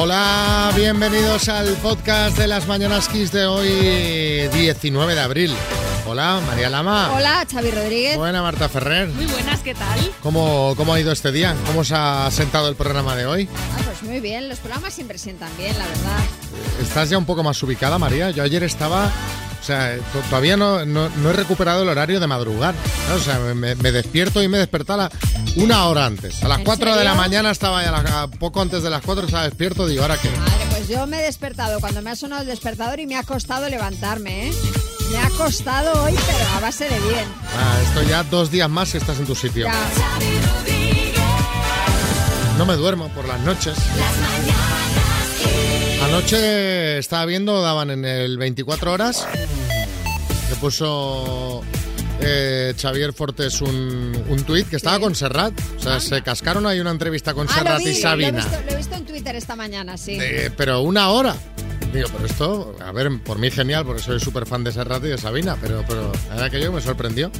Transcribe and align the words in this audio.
Hola, 0.00 0.70
bienvenidos 0.76 1.48
al 1.48 1.74
podcast 1.78 2.38
de 2.38 2.46
las 2.46 2.68
Mañanas 2.68 3.08
Kiss 3.08 3.32
de 3.32 3.46
hoy, 3.46 4.46
19 4.46 5.12
de 5.16 5.20
abril. 5.20 5.52
Hola, 6.06 6.40
María 6.46 6.70
Lama. 6.70 7.10
Hola, 7.12 7.44
Xavi 7.50 7.72
Rodríguez. 7.72 8.16
Buena, 8.16 8.40
Marta 8.40 8.68
Ferrer. 8.68 9.08
Muy 9.08 9.26
buenas, 9.26 9.58
¿qué 9.58 9.74
tal? 9.74 9.98
¿Cómo, 10.22 10.74
¿Cómo 10.76 10.94
ha 10.94 11.00
ido 11.00 11.10
este 11.10 11.32
día? 11.32 11.56
¿Cómo 11.66 11.80
os 11.80 11.90
ha 11.90 12.30
sentado 12.30 12.68
el 12.68 12.76
programa 12.76 13.16
de 13.16 13.26
hoy? 13.26 13.48
Ah, 13.76 13.80
pues 13.86 14.04
muy 14.04 14.20
bien, 14.20 14.48
los 14.48 14.60
programas 14.60 14.94
siempre 14.94 15.18
sientan 15.18 15.50
bien, 15.58 15.76
la 15.76 15.86
verdad. 15.86 16.20
¿Estás 16.80 17.10
ya 17.10 17.18
un 17.18 17.26
poco 17.26 17.42
más 17.42 17.60
ubicada, 17.64 17.98
María? 17.98 18.30
Yo 18.30 18.44
ayer 18.44 18.62
estaba... 18.62 19.10
O 19.60 19.64
sea, 19.68 19.96
to- 20.12 20.20
todavía 20.30 20.56
no, 20.56 20.84
no- 20.86 21.08
no 21.08 21.30
he 21.30 21.32
recuperado 21.32 21.82
el 21.82 21.88
horario 21.88 22.20
de 22.20 22.26
madrugar. 22.26 22.74
¿no? 23.08 23.14
O 23.16 23.18
sea, 23.18 23.38
me, 23.38 23.74
me 23.74 23.92
despierto 23.92 24.42
y 24.42 24.48
me 24.48 24.58
despertaba 24.58 25.10
una 25.56 25.86
hora 25.86 26.06
antes. 26.06 26.42
A 26.42 26.48
las 26.48 26.58
¿En 26.58 26.64
4 26.64 26.96
de 26.96 27.04
la 27.04 27.14
mañana 27.14 27.50
estaba 27.50 27.82
ya, 27.82 27.90
la- 27.90 28.28
poco 28.28 28.60
antes 28.62 28.82
de 28.82 28.90
las 28.90 29.02
4 29.02 29.26
estaba 29.26 29.44
despierto. 29.44 29.86
Digo, 29.86 30.02
¿ahora 30.02 30.16
qué? 30.16 30.30
Madre, 30.30 30.66
pues 30.70 30.88
yo 30.88 31.06
me 31.06 31.20
he 31.20 31.22
despertado 31.24 31.80
cuando 31.80 32.00
me 32.02 32.10
ha 32.10 32.16
sonado 32.16 32.42
el 32.42 32.48
despertador 32.48 33.00
y 33.00 33.06
me 33.06 33.16
ha 33.16 33.22
costado 33.24 33.68
levantarme, 33.68 34.48
¿eh? 34.48 34.52
Me 35.10 35.18
ha 35.18 35.30
costado 35.30 36.04
hoy, 36.04 36.14
pero 36.14 36.38
a 36.56 36.60
base 36.60 36.84
de 36.84 36.98
bien. 37.00 37.24
Ah, 37.58 37.78
esto 37.82 38.02
ya 38.02 38.22
dos 38.24 38.50
días 38.50 38.68
más 38.70 38.94
y 38.94 38.98
estás 38.98 39.18
en 39.18 39.26
tu 39.26 39.34
sitio. 39.34 39.66
Ya. 39.66 39.72
No 42.58 42.66
me 42.66 42.74
duermo 42.74 43.08
por 43.10 43.26
las 43.26 43.40
noches. 43.40 43.74
Anoche 46.18 46.98
estaba 46.98 47.24
viendo, 47.26 47.62
daban 47.62 47.90
en 47.92 48.04
el 48.04 48.38
24 48.38 48.92
horas. 48.92 49.24
Le 50.50 50.56
puso 50.56 51.62
eh, 52.20 52.74
Xavier 52.76 53.12
Fortes 53.12 53.60
un, 53.60 54.20
un 54.28 54.42
tuit 54.42 54.68
que 54.68 54.74
estaba 54.74 54.98
con 54.98 55.14
Serrat. 55.14 55.52
O 55.76 55.80
sea, 55.80 56.00
se 56.00 56.20
cascaron 56.22 56.66
ahí 56.66 56.80
una 56.80 56.90
entrevista 56.90 57.34
con 57.34 57.46
Ah, 57.48 57.52
lo 57.52 57.58
Serrat 57.58 57.78
vi, 57.78 57.84
y 57.84 57.92
lo 57.92 57.98
he, 57.98 58.02
Sabina. 58.02 58.38
visto, 58.44 58.60
lo 58.66 58.72
he 58.72 58.76
visto 58.76 58.94
en 58.96 59.06
Twitter 59.06 59.36
esta 59.36 59.54
mañana, 59.54 59.96
sí. 59.96 60.18
Eh, 60.20 60.50
pero 60.56 60.80
una 60.82 61.08
hora. 61.10 61.36
Digo, 61.92 62.08
pero 62.12 62.26
esto, 62.26 62.76
a 62.84 62.90
ver, 62.90 63.10
por 63.22 63.38
mí 63.38 63.52
genial, 63.52 63.84
porque 63.86 64.02
soy 64.02 64.18
súper 64.18 64.44
fan 64.44 64.64
de 64.64 64.72
Serrat 64.72 65.04
y 65.04 65.08
de 65.10 65.18
Sabina, 65.18 65.56
pero, 65.60 65.84
pero 65.86 66.10
la 66.30 66.34
verdad 66.34 66.50
que 66.50 66.60
yo 66.60 66.72
me 66.72 66.80
sorprendió. 66.80 67.30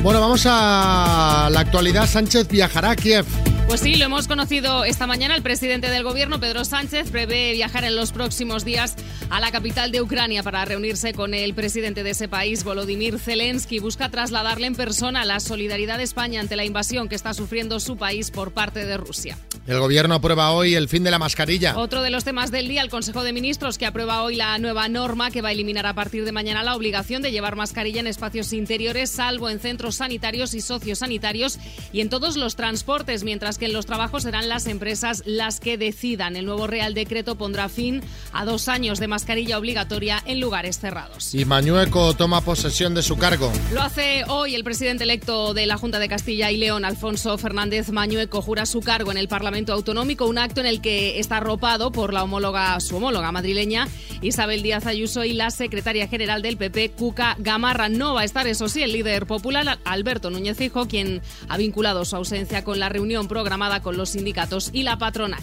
Bueno, 0.00 0.20
vamos 0.20 0.44
a 0.46 1.48
la 1.50 1.58
actualidad. 1.58 2.06
Sánchez 2.08 2.46
viajará 2.46 2.90
a 2.92 2.96
Kiev. 2.96 3.26
Pues 3.72 3.80
sí, 3.80 3.94
lo 3.94 4.04
hemos 4.04 4.28
conocido 4.28 4.84
esta 4.84 5.06
mañana. 5.06 5.34
El 5.34 5.42
presidente 5.42 5.88
del 5.88 6.04
gobierno, 6.04 6.38
Pedro 6.38 6.62
Sánchez, 6.62 7.10
prevé 7.10 7.52
viajar 7.52 7.84
en 7.84 7.96
los 7.96 8.12
próximos 8.12 8.66
días 8.66 8.96
a 9.30 9.40
la 9.40 9.50
capital 9.50 9.90
de 9.92 10.02
Ucrania 10.02 10.42
para 10.42 10.62
reunirse 10.66 11.14
con 11.14 11.32
el 11.32 11.54
presidente 11.54 12.02
de 12.02 12.10
ese 12.10 12.28
país, 12.28 12.64
Volodymyr 12.64 13.18
Zelensky. 13.18 13.78
Busca 13.78 14.10
trasladarle 14.10 14.66
en 14.66 14.74
persona 14.74 15.24
la 15.24 15.40
solidaridad 15.40 15.96
de 15.96 16.04
España 16.04 16.42
ante 16.42 16.54
la 16.54 16.66
invasión 16.66 17.08
que 17.08 17.14
está 17.14 17.32
sufriendo 17.32 17.80
su 17.80 17.96
país 17.96 18.30
por 18.30 18.52
parte 18.52 18.84
de 18.84 18.98
Rusia. 18.98 19.38
El 19.66 19.78
gobierno 19.78 20.16
aprueba 20.16 20.50
hoy 20.50 20.74
el 20.74 20.88
fin 20.88 21.02
de 21.02 21.10
la 21.10 21.18
mascarilla. 21.18 21.78
Otro 21.78 22.02
de 22.02 22.10
los 22.10 22.24
temas 22.24 22.50
del 22.50 22.68
día, 22.68 22.82
el 22.82 22.90
Consejo 22.90 23.22
de 23.22 23.32
Ministros, 23.32 23.78
que 23.78 23.86
aprueba 23.86 24.22
hoy 24.22 24.36
la 24.36 24.58
nueva 24.58 24.86
norma 24.88 25.30
que 25.30 25.40
va 25.40 25.48
a 25.48 25.52
eliminar 25.52 25.86
a 25.86 25.94
partir 25.94 26.26
de 26.26 26.32
mañana 26.32 26.62
la 26.62 26.74
obligación 26.74 27.22
de 27.22 27.30
llevar 27.30 27.56
mascarilla 27.56 28.00
en 28.00 28.06
espacios 28.06 28.52
interiores, 28.52 29.10
salvo 29.10 29.48
en 29.48 29.60
centros 29.60 29.94
sanitarios 29.94 30.52
y 30.52 30.60
sociosanitarios 30.60 31.58
y 31.90 32.02
en 32.02 32.10
todos 32.10 32.36
los 32.36 32.54
transportes, 32.54 33.24
mientras 33.24 33.56
que 33.56 33.61
en 33.66 33.72
los 33.72 33.86
trabajos 33.86 34.24
serán 34.24 34.48
las 34.48 34.66
empresas 34.66 35.22
las 35.26 35.60
que 35.60 35.78
decidan. 35.78 36.36
El 36.36 36.46
nuevo 36.46 36.66
Real 36.66 36.94
Decreto 36.94 37.36
pondrá 37.36 37.68
fin 37.68 38.02
a 38.32 38.44
dos 38.44 38.68
años 38.68 38.98
de 38.98 39.08
mascarilla 39.08 39.58
obligatoria 39.58 40.22
en 40.26 40.40
lugares 40.40 40.78
cerrados. 40.78 41.34
Y 41.34 41.44
Mañueco 41.44 42.14
toma 42.14 42.40
posesión 42.40 42.94
de 42.94 43.02
su 43.02 43.16
cargo. 43.16 43.52
Lo 43.72 43.82
hace 43.82 44.24
hoy 44.28 44.54
el 44.54 44.64
presidente 44.64 45.04
electo 45.04 45.54
de 45.54 45.66
la 45.66 45.76
Junta 45.76 45.98
de 45.98 46.08
Castilla 46.08 46.50
y 46.50 46.56
León, 46.56 46.84
Alfonso 46.84 47.38
Fernández 47.38 47.90
Mañueco, 47.90 48.42
jura 48.42 48.66
su 48.66 48.80
cargo 48.80 49.10
en 49.10 49.18
el 49.18 49.28
Parlamento 49.28 49.72
Autonómico, 49.72 50.26
un 50.26 50.38
acto 50.38 50.60
en 50.60 50.66
el 50.66 50.80
que 50.80 51.18
está 51.20 51.36
arropado 51.36 51.92
por 51.92 52.12
la 52.12 52.24
homóloga, 52.24 52.78
su 52.80 52.96
homóloga 52.96 53.32
madrileña, 53.32 53.88
Isabel 54.20 54.62
Díaz 54.62 54.86
Ayuso, 54.86 55.24
y 55.24 55.32
la 55.32 55.50
secretaria 55.50 56.08
general 56.08 56.42
del 56.42 56.56
PP, 56.56 56.92
Cuca 56.92 57.36
Gamarra. 57.38 57.88
No 57.88 58.14
va 58.14 58.22
a 58.22 58.24
estar, 58.24 58.46
eso 58.46 58.68
sí, 58.68 58.82
el 58.82 58.92
líder 58.92 59.26
popular, 59.26 59.78
Alberto 59.84 60.30
Núñez 60.30 60.56
Fijo, 60.56 60.88
quien 60.88 61.22
ha 61.48 61.56
vinculado 61.56 62.04
su 62.04 62.16
ausencia 62.16 62.64
con 62.64 62.80
la 62.80 62.88
reunión 62.88 63.28
programada 63.28 63.51
con 63.82 63.98
los 63.98 64.10
sindicatos 64.10 64.70
y 64.72 64.82
la 64.82 64.96
patronal. 64.96 65.38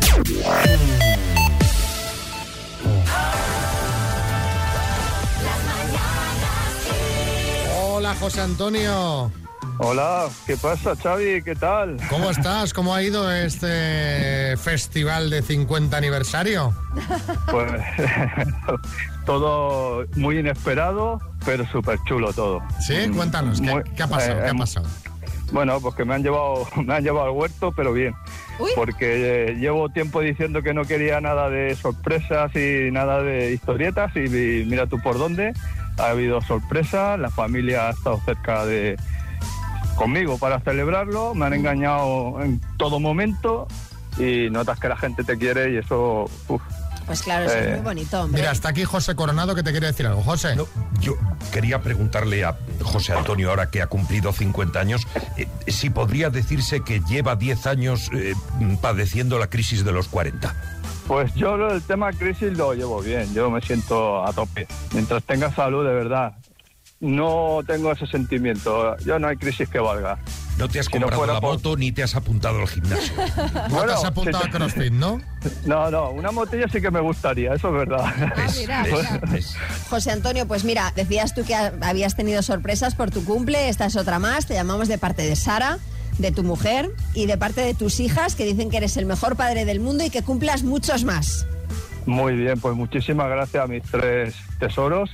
Hola, 7.81 8.15
José 8.15 8.41
Antonio. 8.41 9.31
Hola, 9.79 10.27
¿qué 10.45 10.57
pasa, 10.57 10.95
Xavi? 10.95 11.41
¿Qué 11.43 11.55
tal? 11.55 11.97
¿Cómo 12.09 12.29
estás? 12.29 12.73
¿Cómo 12.73 12.93
ha 12.95 13.01
ido 13.03 13.31
este 13.31 14.55
festival 14.57 15.29
de 15.29 15.41
50 15.41 15.95
aniversario? 15.95 16.73
Pues 17.49 17.71
todo 19.25 20.05
muy 20.15 20.39
inesperado, 20.39 21.19
pero 21.45 21.65
súper 21.69 21.99
chulo 22.05 22.33
todo. 22.33 22.61
Sí, 22.81 23.07
cuéntanos, 23.15 23.61
¿qué, 23.61 23.71
Muy- 23.71 23.83
qué 23.95 24.03
ha 24.03 24.07
pasado? 24.07 24.39
eh, 24.39 24.41
¿Qué 24.43 24.49
ha 24.49 24.51
eh, 24.51 24.57
pasado? 24.57 24.87
Bueno, 25.51 25.79
pues 25.81 25.95
que 25.95 26.05
me 26.05 26.13
han 26.13 26.23
llevado, 26.23 26.67
me 26.85 26.95
han 26.95 27.03
llevado 27.03 27.27
al 27.27 27.31
huerto, 27.31 27.71
pero 27.75 27.93
bien. 27.93 28.13
Uy. 28.59 28.71
Porque 28.75 29.49
eh, 29.49 29.55
llevo 29.55 29.89
tiempo 29.89 30.21
diciendo 30.21 30.61
que 30.61 30.73
no 30.73 30.83
quería 30.83 31.21
nada 31.21 31.49
de 31.49 31.75
sorpresas 31.75 32.55
y 32.55 32.91
nada 32.91 33.21
de 33.23 33.53
historietas 33.53 34.15
y, 34.15 34.19
y 34.19 34.65
mira 34.65 34.87
tú 34.87 34.99
por 35.01 35.17
dónde. 35.17 35.53
Ha 35.97 36.09
habido 36.09 36.41
sorpresas, 36.41 37.19
la 37.19 37.29
familia 37.29 37.87
ha 37.87 37.91
estado 37.91 38.19
cerca 38.25 38.65
de 38.65 38.95
conmigo 39.95 40.37
para 40.37 40.61
celebrarlo, 40.61 41.35
me 41.35 41.45
han 41.45 41.53
engañado 41.53 42.41
en 42.41 42.61
todo 42.77 43.01
momento 43.01 43.67
y 44.17 44.49
notas 44.49 44.79
que 44.79 44.87
la 44.87 44.95
gente 44.95 45.25
te 45.25 45.37
quiere 45.37 45.73
y 45.73 45.77
eso, 45.77 46.29
uf, 46.47 46.61
Pues 47.09 47.23
claro, 47.23 47.45
eso 47.45 47.57
es 47.57 47.65
Eh, 47.65 47.71
muy 47.71 47.79
bonito, 47.81 48.21
hombre. 48.21 48.39
Mira, 48.39 48.51
está 48.51 48.69
aquí 48.69 48.83
José 48.85 49.15
Coronado 49.15 49.55
que 49.55 49.63
te 49.63 49.71
quiere 49.71 49.87
decir 49.87 50.05
algo. 50.05 50.21
José. 50.21 50.55
No, 50.55 50.67
yo 50.99 51.15
quería 51.51 51.81
preguntarle 51.81 52.45
a 52.45 52.55
José 52.83 53.13
Antonio, 53.13 53.49
ahora 53.49 53.71
que 53.71 53.81
ha 53.81 53.87
cumplido 53.87 54.31
50 54.31 54.79
años, 54.79 55.07
eh, 55.35 55.47
si 55.65 55.89
podría 55.89 56.29
decirse 56.29 56.81
que 56.83 56.99
lleva 57.09 57.35
10 57.35 57.65
años 57.65 58.11
eh, 58.13 58.35
padeciendo 58.79 59.39
la 59.39 59.49
crisis 59.49 59.83
de 59.83 59.91
los 59.91 60.07
40. 60.07 60.53
Pues 61.07 61.33
yo 61.33 61.55
el 61.55 61.81
tema 61.81 62.13
crisis 62.13 62.55
lo 62.55 62.75
llevo 62.75 63.01
bien, 63.01 63.33
yo 63.33 63.49
me 63.49 63.59
siento 63.61 64.23
a 64.23 64.31
tope. 64.31 64.67
Mientras 64.93 65.23
tenga 65.23 65.51
salud, 65.51 65.83
de 65.83 65.91
verdad, 65.95 66.33
no 66.99 67.61
tengo 67.65 67.91
ese 67.91 68.05
sentimiento. 68.05 68.95
Yo 68.97 69.17
no 69.17 69.29
hay 69.29 69.37
crisis 69.37 69.67
que 69.67 69.79
valga. 69.79 70.19
No 70.59 70.67
te 70.67 70.79
has 70.79 70.85
Si 70.87 70.91
comprado 70.91 71.25
la 71.25 71.39
por- 71.41 71.53
moto 71.53 71.75
ni 71.77 71.91
te 71.91 72.03
has 72.03 72.15
apuntado 72.15 72.59
al 72.59 72.67
gimnasio. 72.67 73.13
No 73.17 73.23
Bueno, 73.69 73.85
te 73.87 73.93
has 73.93 74.03
apuntado 74.05 74.43
sí, 74.43 74.49
a 74.49 74.51
CrossFit, 74.51 74.91
¿no? 74.93 75.21
No, 75.65 75.89
no, 75.89 76.11
una 76.11 76.31
motilla 76.31 76.65
sí 76.71 76.81
que 76.81 76.91
me 76.91 76.99
gustaría, 76.99 77.53
eso 77.53 77.69
es 77.69 77.73
verdad. 77.73 78.13
¿Ves? 78.35 78.57
mira. 78.59 78.83
¿Ves? 79.31 79.55
José 79.89 80.11
Antonio, 80.11 80.47
pues 80.47 80.63
mira, 80.65 80.91
decías 80.95 81.33
tú 81.33 81.43
que 81.45 81.55
ha- 81.55 81.73
habías 81.81 82.15
tenido 82.15 82.41
sorpresas 82.41 82.93
por 82.95 83.09
tu 83.09 83.23
cumple, 83.25 83.69
esta 83.69 83.85
es 83.85 83.95
otra 83.95 84.19
más, 84.19 84.45
te 84.45 84.53
llamamos 84.53 84.87
de 84.87 84.97
parte 84.97 85.21
de 85.23 85.35
Sara, 85.35 85.79
de 86.17 86.31
tu 86.31 86.43
mujer 86.43 86.89
y 87.13 87.25
de 87.25 87.37
parte 87.37 87.61
de 87.61 87.73
tus 87.73 87.99
hijas 88.01 88.35
que 88.35 88.43
dicen 88.45 88.69
que 88.69 88.77
eres 88.77 88.97
el 88.97 89.05
mejor 89.05 89.37
padre 89.37 89.63
del 89.65 89.79
mundo 89.79 90.03
y 90.03 90.09
que 90.09 90.21
cumplas 90.23 90.63
muchos 90.63 91.05
más. 91.05 91.45
Muy 92.05 92.35
bien, 92.35 92.59
pues 92.59 92.75
muchísimas 92.75 93.29
gracias 93.29 93.63
a 93.63 93.67
mis 93.67 93.83
tres 93.83 94.35
tesoros. 94.59 95.11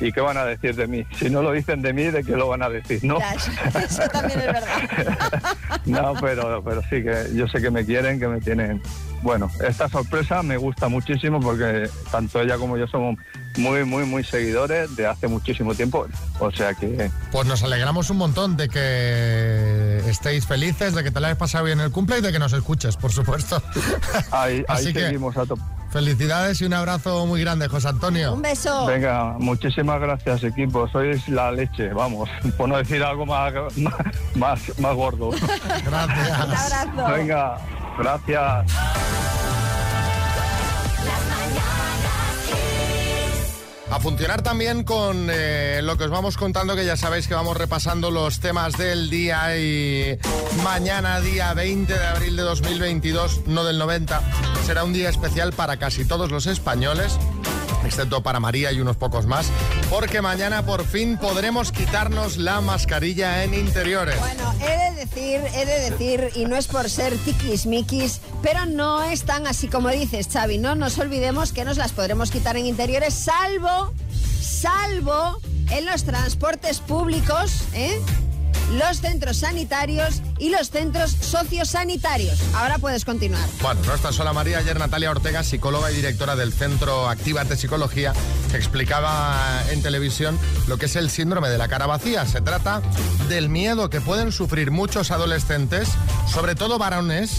¿Y 0.00 0.12
qué 0.12 0.20
van 0.20 0.36
a 0.36 0.44
decir 0.44 0.76
de 0.76 0.86
mí? 0.86 1.04
Si 1.18 1.28
no 1.28 1.42
lo 1.42 1.50
dicen 1.52 1.82
de 1.82 1.92
mí, 1.92 2.04
¿de 2.04 2.22
qué 2.22 2.32
lo 2.36 2.48
van 2.48 2.62
a 2.62 2.68
decir? 2.68 3.02
¿no? 3.04 3.18
Ya, 3.18 3.32
eso, 3.34 4.02
también 4.12 4.38
es 4.40 4.46
verdad. 4.46 5.56
No, 5.86 6.12
pero, 6.20 6.62
pero 6.62 6.82
sí 6.82 7.02
que 7.02 7.30
yo 7.34 7.48
sé 7.48 7.62
que 7.62 7.70
me 7.70 7.82
quieren, 7.84 8.20
que 8.20 8.28
me 8.28 8.40
tienen. 8.40 8.82
Bueno, 9.22 9.50
esta 9.66 9.88
sorpresa 9.88 10.42
me 10.42 10.58
gusta 10.58 10.88
muchísimo 10.88 11.40
porque 11.40 11.88
tanto 12.12 12.40
ella 12.42 12.58
como 12.58 12.76
yo 12.76 12.86
somos 12.86 13.16
muy, 13.56 13.84
muy, 13.84 14.04
muy 14.04 14.22
seguidores 14.22 14.94
de 14.96 15.06
hace 15.06 15.28
muchísimo 15.28 15.74
tiempo. 15.74 16.06
O 16.40 16.50
sea 16.52 16.74
que 16.74 17.10
Pues 17.32 17.46
nos 17.46 17.62
alegramos 17.62 18.10
un 18.10 18.18
montón 18.18 18.56
de 18.58 18.68
que 18.68 20.02
estéis 20.10 20.46
felices, 20.46 20.94
de 20.94 21.02
que 21.02 21.10
te 21.10 21.20
la 21.20 21.28
hayas 21.28 21.38
pasado 21.38 21.64
bien 21.64 21.80
el 21.80 21.90
cumple 21.90 22.18
y 22.18 22.20
de 22.20 22.32
que 22.32 22.38
nos 22.38 22.52
escuches, 22.52 22.96
por 22.96 23.10
supuesto. 23.10 23.62
ahí, 24.30 24.58
ahí 24.58 24.64
Así 24.68 24.92
que- 24.92 25.00
seguimos 25.06 25.36
a 25.38 25.46
tope. 25.46 25.62
Felicidades 25.90 26.60
y 26.60 26.66
un 26.66 26.74
abrazo 26.74 27.24
muy 27.26 27.40
grande, 27.40 27.66
José 27.68 27.88
Antonio. 27.88 28.34
Un 28.34 28.42
beso. 28.42 28.86
Venga, 28.86 29.36
muchísimas 29.38 30.00
gracias 30.00 30.44
equipo, 30.44 30.86
sois 30.88 31.26
la 31.28 31.50
leche, 31.50 31.92
vamos, 31.94 32.28
por 32.58 32.68
no 32.68 32.76
decir 32.76 33.02
algo 33.02 33.24
más, 33.24 33.52
más, 34.34 34.78
más, 34.78 34.94
gordo. 34.94 35.28
Un 35.30 35.38
Gracias. 35.84 36.40
abrazo. 36.40 37.12
Venga, 37.14 37.58
gracias. 37.98 38.66
A 43.90 44.00
funcionar 44.00 44.42
también 44.42 44.84
con 44.84 45.28
eh, 45.30 45.80
lo 45.82 45.96
que 45.96 46.04
os 46.04 46.10
vamos 46.10 46.36
contando, 46.36 46.76
que 46.76 46.84
ya 46.84 46.96
sabéis 46.96 47.26
que 47.26 47.34
vamos 47.34 47.56
repasando 47.56 48.10
los 48.10 48.38
temas 48.38 48.76
del 48.76 49.08
día 49.08 49.56
y 49.58 50.18
mañana, 50.62 51.20
día 51.20 51.54
20 51.54 51.92
de 51.92 52.06
abril 52.06 52.36
de 52.36 52.42
2022, 52.42 53.46
no 53.46 53.64
del 53.64 53.78
90, 53.78 54.22
será 54.66 54.84
un 54.84 54.92
día 54.92 55.08
especial 55.08 55.52
para 55.54 55.78
casi 55.78 56.04
todos 56.04 56.30
los 56.30 56.46
españoles. 56.46 57.18
excepto 57.84 58.22
para 58.22 58.40
María 58.40 58.72
y 58.72 58.80
unos 58.80 58.96
pocos 58.96 59.24
más, 59.26 59.50
porque 59.88 60.20
mañana 60.20 60.66
por 60.66 60.84
fin 60.84 61.16
podremos 61.16 61.72
quitarnos 61.72 62.36
la 62.36 62.60
mascarilla 62.60 63.42
en 63.42 63.54
interiores. 63.54 64.18
Bueno, 64.20 64.54
decir, 64.98 65.40
he 65.54 65.64
de 65.64 65.90
decir, 65.90 66.30
y 66.34 66.44
no 66.44 66.56
es 66.56 66.66
por 66.66 66.90
ser 66.90 67.16
tiquismiquis, 67.18 68.20
pero 68.42 68.66
no 68.66 69.02
es 69.04 69.22
tan 69.22 69.46
así 69.46 69.68
como 69.68 69.88
dices, 69.90 70.28
Xavi. 70.30 70.58
No 70.58 70.74
nos 70.74 70.98
olvidemos 70.98 71.52
que 71.52 71.64
nos 71.64 71.76
las 71.76 71.92
podremos 71.92 72.30
quitar 72.30 72.56
en 72.56 72.66
interiores, 72.66 73.14
salvo, 73.14 73.92
salvo 74.40 75.38
en 75.70 75.86
los 75.86 76.04
transportes 76.04 76.80
públicos, 76.80 77.62
¿eh? 77.74 78.00
los 78.72 79.00
centros 79.00 79.38
sanitarios 79.38 80.20
y 80.38 80.50
los 80.50 80.70
centros 80.70 81.10
sociosanitarios. 81.20 82.38
Ahora 82.54 82.78
puedes 82.78 83.04
continuar. 83.04 83.46
Bueno, 83.60 83.80
no 83.86 83.94
está 83.94 84.12
sola 84.12 84.32
María. 84.32 84.58
Ayer 84.58 84.78
Natalia 84.78 85.10
Ortega, 85.10 85.42
psicóloga 85.42 85.90
y 85.90 85.94
directora 85.96 86.36
del 86.36 86.52
Centro 86.52 87.08
Activate 87.08 87.56
Psicología, 87.56 88.12
explicaba 88.54 89.62
en 89.70 89.82
televisión 89.82 90.38
lo 90.66 90.78
que 90.78 90.86
es 90.86 90.96
el 90.96 91.10
síndrome 91.10 91.48
de 91.48 91.58
la 91.58 91.68
cara 91.68 91.86
vacía. 91.86 92.26
Se 92.26 92.40
trata 92.40 92.82
del 93.28 93.48
miedo 93.48 93.90
que 93.90 94.00
pueden 94.00 94.32
sufrir 94.32 94.70
muchos 94.70 95.10
adolescentes, 95.10 95.88
sobre 96.32 96.54
todo 96.54 96.78
varones, 96.78 97.30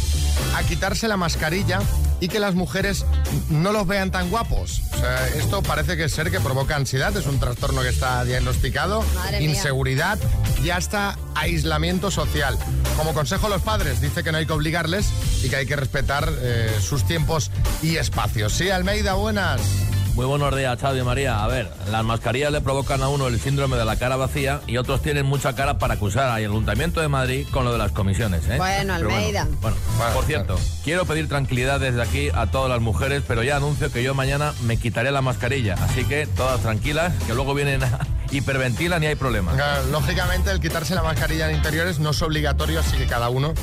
a 0.56 0.64
quitarse 0.64 1.08
la 1.08 1.18
mascarilla 1.18 1.80
y 2.22 2.28
que 2.28 2.40
las 2.40 2.54
mujeres 2.56 3.06
no 3.50 3.72
los 3.72 3.88
vean 3.88 4.12
tan 4.12 4.30
guapos. 4.30 4.82
O 4.94 4.98
sea, 4.98 5.28
esto 5.30 5.62
parece 5.62 5.96
que 5.96 6.06
es 6.06 6.12
ser 6.14 6.32
que 6.32 6.40
provoca 6.42 6.76
ansiedad, 6.76 7.16
es 7.16 7.26
un 7.28 7.40
trastorno 7.40 7.82
que 7.82 7.90
está 7.90 8.26
diagnosticado, 8.26 9.04
Madre 9.16 9.40
mía. 9.40 9.50
inseguridad 9.52 10.20
y 10.64 10.72
hasta 10.72 11.18
aislamiento 11.36 12.12
social. 12.12 12.58
Como 13.00 13.14
consejo 13.14 13.46
a 13.46 13.50
los 13.50 13.62
padres, 13.62 14.02
dice 14.02 14.26
que 14.26 14.32
no 14.34 14.40
hay 14.40 14.46
que 14.46 14.52
obligarles 14.52 15.10
y 15.42 15.50
que 15.50 15.56
hay 15.56 15.66
que 15.66 15.78
respetar 15.78 16.28
eh, 16.42 16.70
sus 16.82 17.08
tiempos 17.08 17.50
y 17.82 17.96
espacios. 17.96 18.52
Sí, 18.52 18.72
Almeida, 18.72 19.14
buenas. 19.14 19.89
Muy 20.16 20.26
buenos 20.26 20.54
días, 20.56 20.78
Xavi 20.80 21.00
y 21.00 21.04
María. 21.04 21.44
A 21.44 21.48
ver, 21.48 21.72
las 21.90 22.04
mascarillas 22.04 22.52
le 22.52 22.60
provocan 22.60 23.02
a 23.02 23.08
uno 23.08 23.28
el 23.28 23.40
síndrome 23.40 23.78
de 23.78 23.86
la 23.86 23.96
cara 23.96 24.18
vacía 24.18 24.60
y 24.68 24.76
otros 24.78 25.02
tienen 25.02 25.26
mucha 25.26 25.56
cara 25.56 25.78
para 25.80 25.94
acusar 25.94 26.26
al 26.26 26.34
Ayuntamiento 26.34 27.00
de 27.00 27.08
Madrid 27.08 27.48
con 27.52 27.64
lo 27.64 27.72
de 27.72 27.78
las 27.78 27.94
comisiones. 27.94 28.46
¿eh? 28.50 28.58
Bueno, 28.58 28.96
Pero 28.98 29.10
Almeida. 29.10 29.48
Bueno, 29.62 29.78
Bueno, 29.98 30.14
por 30.14 30.26
cierto, 30.26 30.60
quiero 30.84 31.06
pedir 31.06 31.30
tranquilidad 31.30 31.80
desde 31.80 32.02
aquí 32.02 32.30
a 32.34 32.48
todas 32.48 32.70
las 32.70 32.82
mujeres, 32.82 33.24
pero 33.28 33.44
ya 33.44 33.56
anuncio 33.56 33.92
que 33.94 34.04
yo 34.04 34.14
mañana 34.14 34.54
me 34.64 34.76
quitaré 34.76 35.12
la 35.12 35.22
mascarilla. 35.22 35.76
Así 35.76 36.04
que 36.04 36.28
todas 36.28 36.60
tranquilas, 36.62 37.14
que 37.26 37.34
luego 37.34 37.54
vienen 37.54 37.84
a 37.84 38.00
hiperventilan 38.32 39.02
y 39.04 39.08
hay 39.08 39.16
problemas. 39.16 39.56
Claro, 39.56 39.86
Lógicamente, 39.88 40.52
el 40.52 40.60
quitarse 40.60 40.96
la 40.96 41.04
mascarilla 41.04 41.50
en 41.50 41.56
interiores 41.56 42.00
no 42.00 42.10
es 42.10 42.22
obligatorio, 42.22 42.82
así 42.82 42.98
que 42.98 43.06
cada 43.06 43.30
uno 43.30 43.54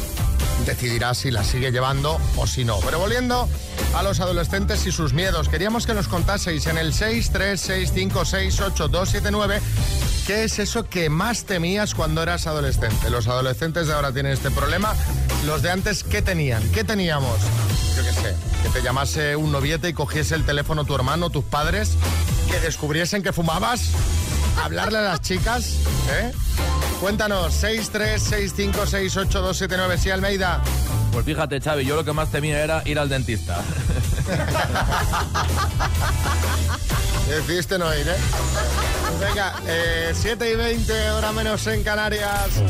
decidirá 0.67 1.15
si 1.15 1.31
la 1.31 1.43
sigue 1.45 1.71
llevando 1.71 2.21
o 2.37 2.47
si 2.47 2.63
no. 2.65 2.79
Pero 2.81 2.99
volviendo 2.99 3.49
a 3.95 4.03
los 4.03 4.21
adolescentes 4.21 4.87
y 4.87 4.93
sus 4.93 5.15
miedos, 5.15 5.49
queríamos 5.49 5.87
que 5.87 5.95
nos 5.95 6.09
contaseis 6.09 6.67
en 6.67 6.77
el 6.77 6.93
636568279 6.93 9.61
qué 10.27 10.45
es 10.45 10.59
eso 10.59 10.87
que 10.89 11.09
más 11.09 11.45
temías 11.45 11.95
cuando 11.95 12.21
eras 12.23 12.49
adolescente. 12.49 13.11
Los 13.11 13.29
adolescentes 13.29 13.87
de 13.87 13.95
ahora 13.95 14.13
tienen 14.13 14.33
este 14.33 14.51
problema. 14.51 14.93
Los 15.47 15.63
de 15.63 15.71
antes, 15.71 16.03
¿qué 16.03 16.21
tenían? 16.21 16.69
¿Qué 16.73 16.83
teníamos? 16.83 17.39
Yo 17.97 18.03
qué 18.03 18.13
sé, 18.13 18.35
que 18.63 18.69
te 18.71 18.83
llamase 18.83 19.37
un 19.37 19.53
noviete 19.53 19.89
y 19.89 19.93
cogiese 19.93 20.35
el 20.35 20.45
teléfono 20.45 20.85
tu 20.85 20.97
hermano, 20.97 21.31
tus 21.31 21.45
padres, 21.45 21.93
que 22.51 22.59
descubriesen 22.59 23.23
que 23.23 23.33
fumabas, 23.33 23.93
hablarle 24.63 24.99
a 24.99 25.03
las 25.03 25.21
chicas, 25.21 25.77
¿eh? 26.11 26.33
Cuéntanos, 27.01 27.53
636568279, 27.63 29.99
sí, 29.99 30.11
Almeida. 30.11 30.61
Pues 31.13 31.25
fíjate, 31.25 31.61
Xavi, 31.61 31.85
yo 31.85 31.95
lo 31.97 32.05
que 32.05 32.13
más 32.13 32.31
temía 32.31 32.63
era 32.63 32.83
ir 32.85 32.99
al 32.99 33.09
dentista. 33.09 33.63
Decidiste 37.29 37.79
no 37.79 37.93
ir, 37.95 38.07
¿eh? 38.09 38.17
Venga, 39.21 39.55
eh, 39.67 40.13
7 40.15 40.51
y 40.51 40.55
20, 40.55 41.11
hora 41.11 41.33
menos 41.33 41.67
en 41.67 41.83
Canarias. 41.83 42.63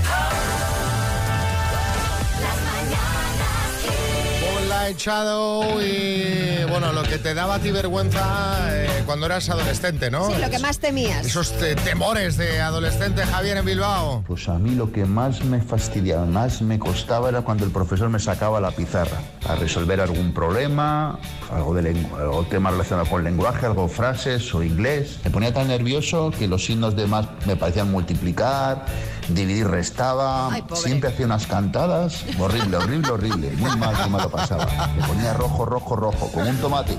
Moonlight 4.41 4.99
Shadow 4.99 5.81
y 5.81 6.65
bueno, 6.69 6.93
lo 6.93 7.03
que 7.03 7.19
te 7.19 7.35
daba 7.35 7.57
a 7.57 7.59
ti 7.59 7.71
vergüenza 7.71 8.69
eh, 8.71 8.96
cuando 9.07 9.27
eras 9.27 9.49
adolescente, 9.49 10.11
¿no? 10.11 10.27
Sí, 10.27 10.35
lo 10.41 10.51
que 10.51 10.59
más 10.59 10.79
temías. 10.79 11.25
Esos 11.25 11.53
te- 11.53 11.75
temores 11.77 12.37
de 12.37 12.61
adolescente, 12.61 13.25
Javier, 13.25 13.57
en 13.59 13.65
Bilbao. 13.65 14.25
Pues 14.27 14.49
a 14.49 14.59
mí 14.59 14.75
lo 14.75 14.93
que 14.93 15.05
más 15.07 15.43
me 15.45 15.63
fastidiaba, 15.63 16.27
más 16.27 16.61
me 16.61 16.79
costaba 16.79 17.29
era 17.29 17.43
cuando 17.43 17.65
el 17.65 17.71
profesor 17.71 18.09
me 18.11 18.19
sacaba 18.19 18.61
la 18.61 18.73
pizarra 18.73 19.19
a 19.49 19.55
resolver 19.55 20.01
algún 20.01 20.35
problema, 20.35 21.19
algo 21.53 21.73
de 21.75 21.95
lengu- 21.95 22.19
algo 22.19 22.45
tema 22.45 22.71
relacionado 22.71 23.09
con 23.09 23.23
lenguaje, 23.25 23.65
algo 23.67 23.89
frases 23.89 24.53
o 24.55 24.63
inglés. 24.63 25.19
Me 25.25 25.31
ponía 25.31 25.55
tan 25.55 25.69
nervioso 25.69 26.31
que 26.37 26.49
los 26.49 26.65
signos 26.65 26.97
de 26.97 27.07
más 27.07 27.27
me 27.47 27.57
parecían 27.57 27.91
multiplicar, 27.91 28.85
dividir 29.29 29.69
restaba, 29.69 30.53
Ay, 30.53 30.65
siempre 30.75 31.11
hacía 31.11 31.27
unas 31.27 31.47
cantadas, 31.47 32.25
horrible, 32.39 32.77
horrible, 32.77 33.11
horrible, 33.11 33.51
muy 33.57 33.77
mal 33.77 33.97
que 33.97 34.11
me 34.11 34.19
lo 34.21 34.31
pasaba. 34.31 34.67
Me 34.99 35.07
ponía 35.07 35.33
rojo, 35.35 35.65
rojo, 35.65 35.97
rojo, 35.97 36.31
como 36.33 36.49
un 36.51 36.57
tomate. 36.59 36.97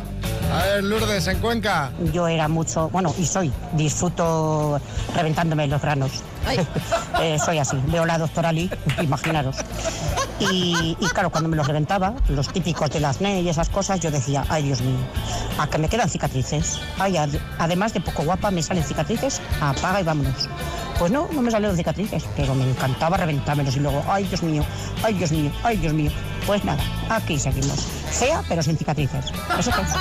A 0.53 0.63
ver, 0.65 0.83
Lourdes, 0.83 1.27
en 1.27 1.39
Cuenca. 1.39 1.91
Yo 2.13 2.27
era 2.27 2.47
mucho, 2.47 2.89
bueno, 2.89 3.13
y 3.17 3.25
soy, 3.25 3.51
disfruto 3.73 4.79
reventándome 5.15 5.67
los 5.67 5.81
granos. 5.81 6.11
Eh, 7.19 7.37
soy 7.43 7.57
así, 7.57 7.75
veo 7.87 8.05
la 8.05 8.19
doctora 8.19 8.51
Lee, 8.51 8.69
imaginaros. 9.01 9.57
Y, 10.39 10.95
y 10.99 11.07
claro, 11.07 11.31
cuando 11.31 11.49
me 11.49 11.57
los 11.57 11.65
reventaba, 11.65 12.13
los 12.29 12.47
típicos 12.53 12.91
del 12.91 13.05
acné 13.05 13.41
y 13.41 13.49
esas 13.49 13.69
cosas, 13.69 13.99
yo 13.99 14.11
decía, 14.11 14.45
ay 14.47 14.63
Dios 14.63 14.81
mío, 14.81 14.99
a 15.57 15.65
que 15.67 15.79
me 15.79 15.89
quedan 15.89 16.09
cicatrices. 16.09 16.79
Ay, 16.99 17.17
ad- 17.17 17.29
además 17.57 17.93
de 17.95 18.01
poco 18.01 18.21
guapa, 18.23 18.51
me 18.51 18.61
salen 18.61 18.83
cicatrices, 18.83 19.41
apaga 19.59 19.99
y 20.01 20.03
vámonos. 20.03 20.47
Pues 20.99 21.11
no, 21.11 21.27
no 21.33 21.41
me 21.41 21.49
salieron 21.49 21.75
cicatrices, 21.75 22.23
pero 22.35 22.53
me 22.53 22.69
encantaba 22.69 23.17
reventármelos 23.17 23.75
y 23.75 23.79
luego, 23.79 24.03
ay 24.07 24.25
Dios 24.25 24.43
mío, 24.43 24.63
ay 25.03 25.15
Dios 25.15 25.31
mío, 25.31 25.51
ay 25.63 25.77
Dios 25.77 25.93
mío. 25.93 26.11
Pues 26.45 26.63
nada, 26.63 26.81
aquí 27.09 27.39
seguimos. 27.39 27.83
Fea, 28.11 28.43
pero 28.47 28.63
sin 28.63 28.77
cicatrices. 28.77 29.25
Eso 29.57 29.71
que 29.71 29.81
es. 29.81 29.87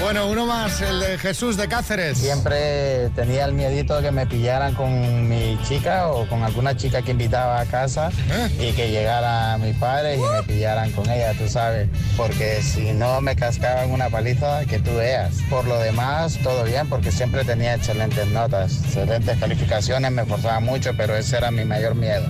Bueno, 0.00 0.28
uno 0.28 0.46
más, 0.46 0.80
el 0.80 0.98
de 0.98 1.18
Jesús 1.18 1.58
de 1.58 1.68
Cáceres. 1.68 2.16
Siempre 2.16 3.10
tenía 3.14 3.44
el 3.44 3.52
miedito 3.52 3.96
de 3.96 4.02
que 4.04 4.10
me 4.10 4.26
pillaran 4.26 4.74
con 4.74 5.28
mi 5.28 5.58
chica 5.62 6.08
o 6.08 6.26
con 6.26 6.42
alguna 6.42 6.74
chica 6.74 7.02
que 7.02 7.10
invitaba 7.10 7.60
a 7.60 7.66
casa 7.66 8.10
y 8.58 8.72
que 8.72 8.90
llegara 8.90 9.58
mi 9.58 9.74
padre 9.74 10.16
y 10.16 10.18
me 10.18 10.42
pillaran 10.42 10.90
con 10.92 11.08
ella, 11.08 11.34
tú 11.34 11.46
sabes. 11.48 11.88
Porque 12.16 12.62
si 12.62 12.92
no 12.94 13.20
me 13.20 13.36
cascaban 13.36 13.90
una 13.90 14.08
paliza 14.08 14.64
que 14.64 14.78
tú 14.78 14.94
veas. 14.96 15.36
Por 15.50 15.66
lo 15.66 15.78
demás, 15.78 16.38
todo 16.42 16.64
bien, 16.64 16.88
porque 16.88 17.12
siempre 17.12 17.44
tenía 17.44 17.74
excelentes 17.74 18.26
notas, 18.28 18.82
excelentes 18.82 19.38
calificaciones, 19.38 20.10
me 20.10 20.22
esforzaba 20.22 20.60
mucho, 20.60 20.92
pero 20.96 21.14
ese 21.14 21.36
era 21.36 21.50
mi 21.50 21.66
mayor 21.66 21.94
miedo. 21.94 22.26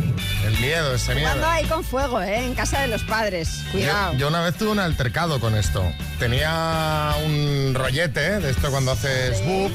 El 0.46 0.58
miedo, 0.58 0.94
ese 0.94 1.14
miedo. 1.14 1.28
Cuando 1.28 1.46
hay 1.48 1.64
con 1.66 1.84
fuego, 1.84 2.20
¿eh? 2.22 2.46
En 2.46 2.54
casa 2.54 2.80
de 2.80 2.88
los 2.88 3.02
padres. 3.04 3.62
Cuidado. 3.72 4.12
Yo, 4.14 4.18
yo 4.20 4.28
una 4.28 4.40
vez 4.40 4.54
tuve 4.56 4.70
un 4.70 4.78
altercado 4.80 5.38
con 5.38 5.54
esto. 5.54 5.84
Tenía 6.18 7.14
un 7.24 7.72
rollete 7.74 8.26
¿eh? 8.26 8.40
de 8.40 8.50
esto 8.50 8.70
cuando 8.70 8.92
haces 8.92 9.44
boop 9.44 9.70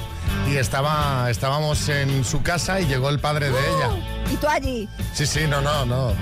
y 0.49 0.57
estaba, 0.57 1.29
estábamos 1.29 1.87
en 1.89 2.25
su 2.25 2.41
casa 2.41 2.79
y 2.79 2.87
llegó 2.87 3.09
el 3.09 3.19
padre 3.19 3.51
de 3.51 3.59
ella. 3.59 3.89
Y 4.31 4.35
tú 4.37 4.47
allí, 4.47 4.89
Sí, 5.13 5.27
sí, 5.27 5.41
no, 5.47 5.61
no, 5.61 5.85
no. 5.85 6.13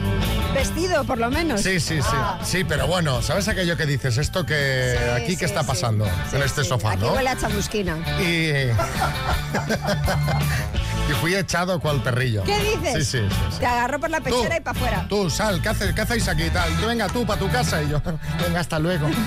vestido 0.54 1.06
por 1.06 1.18
lo 1.18 1.32
menos. 1.32 1.62
Sí, 1.62 1.80
sí, 1.80 2.02
sí. 2.02 2.08
Ah. 2.12 2.38
Sí, 2.44 2.64
pero 2.66 2.86
bueno, 2.88 3.22
¿sabes 3.22 3.48
aquello 3.48 3.78
que 3.78 3.86
dices? 3.86 4.18
Esto 4.18 4.46
que 4.46 4.98
Sí, 4.98 5.04
aquí 5.22 5.32
sí, 5.32 5.38
que 5.38 5.46
está 5.46 5.62
sí. 5.62 5.68
pasando 5.68 6.06
Sí, 6.30 6.36
en 6.36 6.44
este 6.44 6.64
sí. 6.64 6.70
sofá, 6.70 6.92
Aquí 6.92 7.02
¿no? 7.02 7.14
huele 7.14 7.30
a 7.30 7.38
chamusquina. 7.38 7.98
Y... 8.22 8.52
y 11.10 11.14
fui 11.14 11.36
echado 11.36 11.80
cual 11.80 12.02
perrillo. 12.02 12.44
¿Qué 12.44 12.58
dices? 12.60 13.08
Sí, 13.08 13.20
sí, 13.20 13.28
sí. 13.30 13.36
sí. 13.52 13.60
Te 13.60 13.66
agarró 13.66 14.00
por 14.00 14.10
la 14.10 14.20
Tú, 14.20 14.26
pechera 14.26 14.58
y 14.58 14.62
para 14.62 14.78
afuera. 14.78 15.06
Tú, 15.10 15.30
sal, 15.30 15.62
¿qué, 15.62 15.70
hace- 15.70 15.94
qué 15.94 16.02
hacéis 16.02 16.28
aquí 16.28 16.50
tal? 16.50 16.74
Venga 16.78 17.08
tú, 17.08 17.26
para 17.26 17.40
tu 17.40 17.50
casa. 17.52 17.82
Y 17.84 17.90
yo, 17.90 18.02
venga, 18.46 18.60
hasta 18.60 18.80
luego. 18.80 19.08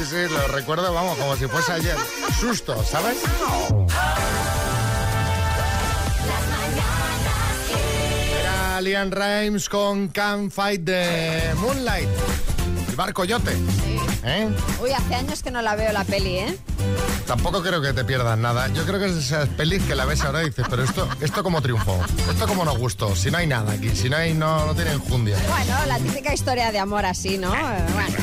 Sí, 0.00 0.06
sí, 0.06 0.32
lo 0.32 0.48
recuerdo, 0.48 0.92
vamos, 0.94 1.18
como 1.18 1.36
si 1.36 1.46
fuese 1.46 1.72
ayer. 1.72 1.94
Susto, 2.40 2.82
¿sabes? 2.84 3.18
Era 8.40 8.80
Lian 8.80 9.10
Rimes 9.10 9.68
con 9.68 10.08
Can't 10.08 10.52
Fight 10.52 10.84
the 10.84 11.52
Moonlight. 11.56 12.08
El 12.88 12.96
barco 12.96 13.24
yote. 13.24 13.56
¿Eh? 14.24 14.48
Uy, 14.82 14.90
hace 14.92 15.14
años 15.14 15.42
que 15.42 15.50
no 15.50 15.62
la 15.62 15.76
veo 15.76 15.92
la 15.92 16.04
peli, 16.04 16.38
¿eh? 16.38 16.58
Tampoco 17.26 17.62
creo 17.62 17.80
que 17.80 17.92
te 17.92 18.04
pierdas 18.04 18.36
nada. 18.38 18.68
Yo 18.68 18.84
creo 18.84 18.98
que 18.98 19.06
es 19.06 19.12
esas 19.12 19.48
pelis 19.50 19.82
que 19.84 19.94
la 19.94 20.04
ves 20.04 20.22
ahora 20.24 20.42
y 20.42 20.46
dices, 20.46 20.66
pero 20.68 20.82
esto, 20.82 21.08
esto 21.20 21.42
como 21.42 21.62
triunfó, 21.62 21.98
esto 22.30 22.46
como 22.46 22.64
nos 22.64 22.76
gustó, 22.78 23.14
si 23.14 23.30
no 23.30 23.38
hay 23.38 23.46
nada 23.46 23.72
aquí, 23.72 23.90
si 23.94 24.10
no 24.10 24.16
hay, 24.16 24.34
no, 24.34 24.66
no 24.66 24.74
tiene 24.74 24.92
enjundia. 24.92 25.36
Bueno, 25.48 25.74
la 25.86 25.98
típica 25.98 26.34
historia 26.34 26.72
de 26.72 26.78
amor 26.78 27.06
así, 27.06 27.38
¿no? 27.38 27.54
Eh, 27.54 27.86
Bueno. 27.94 28.16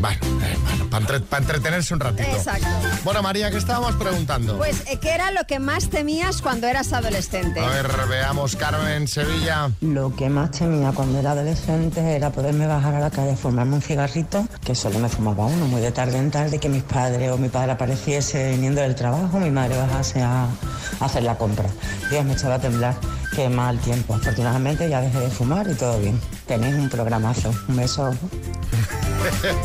Bueno, 0.00 0.18
eh, 0.44 0.56
bueno, 0.62 0.90
Para 0.90 1.42
entretenerse 1.42 1.94
un 1.94 2.00
ratito. 2.00 2.28
Exacto. 2.28 2.66
Bueno, 3.04 3.22
María, 3.22 3.50
¿qué 3.50 3.56
estábamos 3.56 3.94
preguntando? 3.96 4.58
Pues, 4.58 4.82
eh, 4.86 4.98
¿qué 5.00 5.14
era 5.14 5.30
lo 5.30 5.44
que 5.44 5.58
más 5.58 5.88
temías 5.88 6.42
cuando 6.42 6.66
eras 6.66 6.92
adolescente? 6.92 7.58
A 7.60 7.68
ver, 7.68 7.88
veamos, 8.08 8.54
Carmen, 8.54 9.08
Sevilla. 9.08 9.70
Lo 9.80 10.14
que 10.14 10.28
más 10.28 10.50
temía 10.50 10.92
cuando 10.92 11.18
era 11.18 11.30
adolescente 11.32 12.00
era 12.14 12.30
poderme 12.30 12.66
bajar 12.66 12.94
a 12.96 13.00
la 13.00 13.10
calle 13.10 13.32
a 13.32 13.36
fumarme 13.36 13.76
un 13.76 13.82
cigarrito, 13.82 14.46
que 14.62 14.74
solo 14.74 14.98
me 14.98 15.08
fumaba 15.08 15.46
uno, 15.46 15.66
muy 15.66 15.80
de 15.80 15.90
tarde 15.90 16.18
en 16.18 16.30
tarde, 16.30 16.58
que 16.58 16.68
mis 16.68 16.82
padres 16.82 17.30
o 17.32 17.38
mi 17.38 17.48
padre 17.54 17.70
apareciese 17.70 18.50
viniendo 18.50 18.80
del 18.80 18.96
trabajo, 18.96 19.38
mi 19.38 19.48
madre 19.48 19.76
bajase 19.76 20.20
a, 20.20 20.42
a 20.42 21.04
hacer 21.04 21.22
la 21.22 21.38
compra. 21.38 21.68
Dios 22.10 22.24
me 22.24 22.32
echaba 22.32 22.56
a 22.56 22.58
temblar. 22.58 22.96
Qué 23.32 23.48
mal 23.48 23.78
tiempo. 23.78 24.14
Afortunadamente 24.14 24.88
ya 24.88 25.00
dejé 25.00 25.20
de 25.20 25.30
fumar 25.30 25.70
y 25.70 25.74
todo 25.74 26.00
bien. 26.00 26.20
Tenéis 26.46 26.74
un 26.74 26.88
programazo. 26.88 27.54
Un 27.68 27.76
beso. 27.76 28.10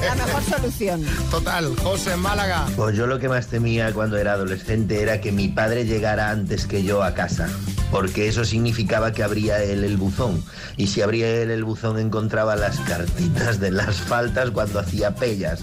La 0.06 0.16
mejor 0.16 0.44
solución. 0.44 1.06
Total, 1.30 1.76
José 1.84 2.14
en 2.14 2.20
Málaga. 2.20 2.66
Pues 2.76 2.96
yo 2.96 3.08
lo 3.08 3.20
que 3.20 3.30
más 3.30 3.48
temía 3.48 3.92
cuando 3.94 4.18
era 4.18 4.34
adolescente 4.34 5.02
era 5.02 5.20
que 5.20 5.32
mi 5.32 5.50
padre 5.50 5.86
llegara 5.86 6.30
antes 6.30 6.66
que 6.66 6.84
yo 6.84 7.04
a 7.04 7.14
casa, 7.14 7.50
porque 7.92 8.28
eso 8.28 8.46
significaba 8.46 9.12
que 9.12 9.24
abría 9.24 9.62
él 9.64 9.84
el 9.84 9.98
buzón. 9.98 10.44
Y 10.78 10.88
si 10.88 11.02
abría 11.02 11.30
él 11.42 11.52
el 11.52 11.64
buzón 11.64 12.00
encontraba 12.00 12.56
las 12.56 12.80
cartitas 12.80 13.60
de 13.60 13.72
las 13.72 13.98
faltas 13.98 14.52
cuando 14.52 14.80
hacía 14.80 15.16
pellas. 15.16 15.62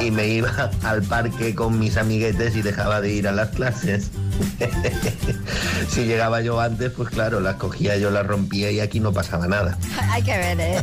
Y 0.00 0.10
me 0.10 0.28
iba 0.28 0.70
al 0.82 1.02
parque 1.02 1.54
con 1.54 1.78
mis 1.78 1.96
amiguetes 1.96 2.54
y 2.56 2.62
dejaba 2.62 3.00
de 3.00 3.12
ir 3.12 3.28
a 3.28 3.32
las 3.32 3.50
clases. 3.50 4.10
si 5.88 6.04
llegaba 6.04 6.40
yo 6.40 6.60
antes, 6.60 6.90
pues 6.92 7.08
claro, 7.10 7.40
las 7.40 7.56
cogía 7.56 7.96
yo, 7.96 8.10
las 8.10 8.26
rompía 8.26 8.70
y 8.70 8.80
aquí 8.80 9.00
no 9.00 9.12
pasaba 9.12 9.46
nada. 9.46 9.76
Hay 10.10 10.22
que 10.22 10.36
ver, 10.36 10.60
¿eh? 10.60 10.82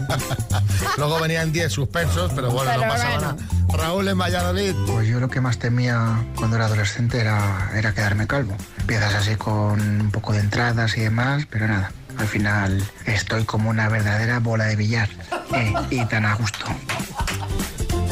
Luego 0.98 1.20
venían 1.20 1.51
10 1.51 1.72
suspensos, 1.72 2.31
pero 2.36 2.51
bueno, 2.51 2.72
Pero 2.72 2.84
no 2.86 2.91
pasaba 2.91 3.15
bueno. 3.15 3.31
nada. 3.34 3.48
Raúl 3.74 4.08
en 4.08 4.17
Valladolid. 4.17 4.74
Pues 4.88 5.08
yo 5.08 5.20
lo 5.20 5.29
que 5.29 5.39
más 5.41 5.58
temía 5.58 6.25
cuando 6.36 6.58
era 6.58 6.65
adolescente 6.65 7.20
era, 7.20 7.72
era 7.75 7.93
quedarme 7.93 8.27
calvo. 8.27 8.55
Empiezas 8.79 9.13
así 9.15 9.36
con 9.36 9.79
un 10.01 10.12
poco 10.12 10.34
de 10.34 10.39
entradas 10.39 10.98
y 10.98 11.01
demás, 11.01 11.43
pero 11.50 11.67
nada. 11.67 11.91
Al 12.17 12.27
final 12.27 12.84
estoy 13.05 13.46
como 13.46 13.70
una 13.70 13.88
verdadera 13.88 14.39
bola 14.39 14.65
de 14.65 14.75
billar. 14.75 15.10
eh, 15.53 15.74
y 15.89 16.05
tan 16.05 16.25
a 16.25 16.36
gusto. 16.36 16.65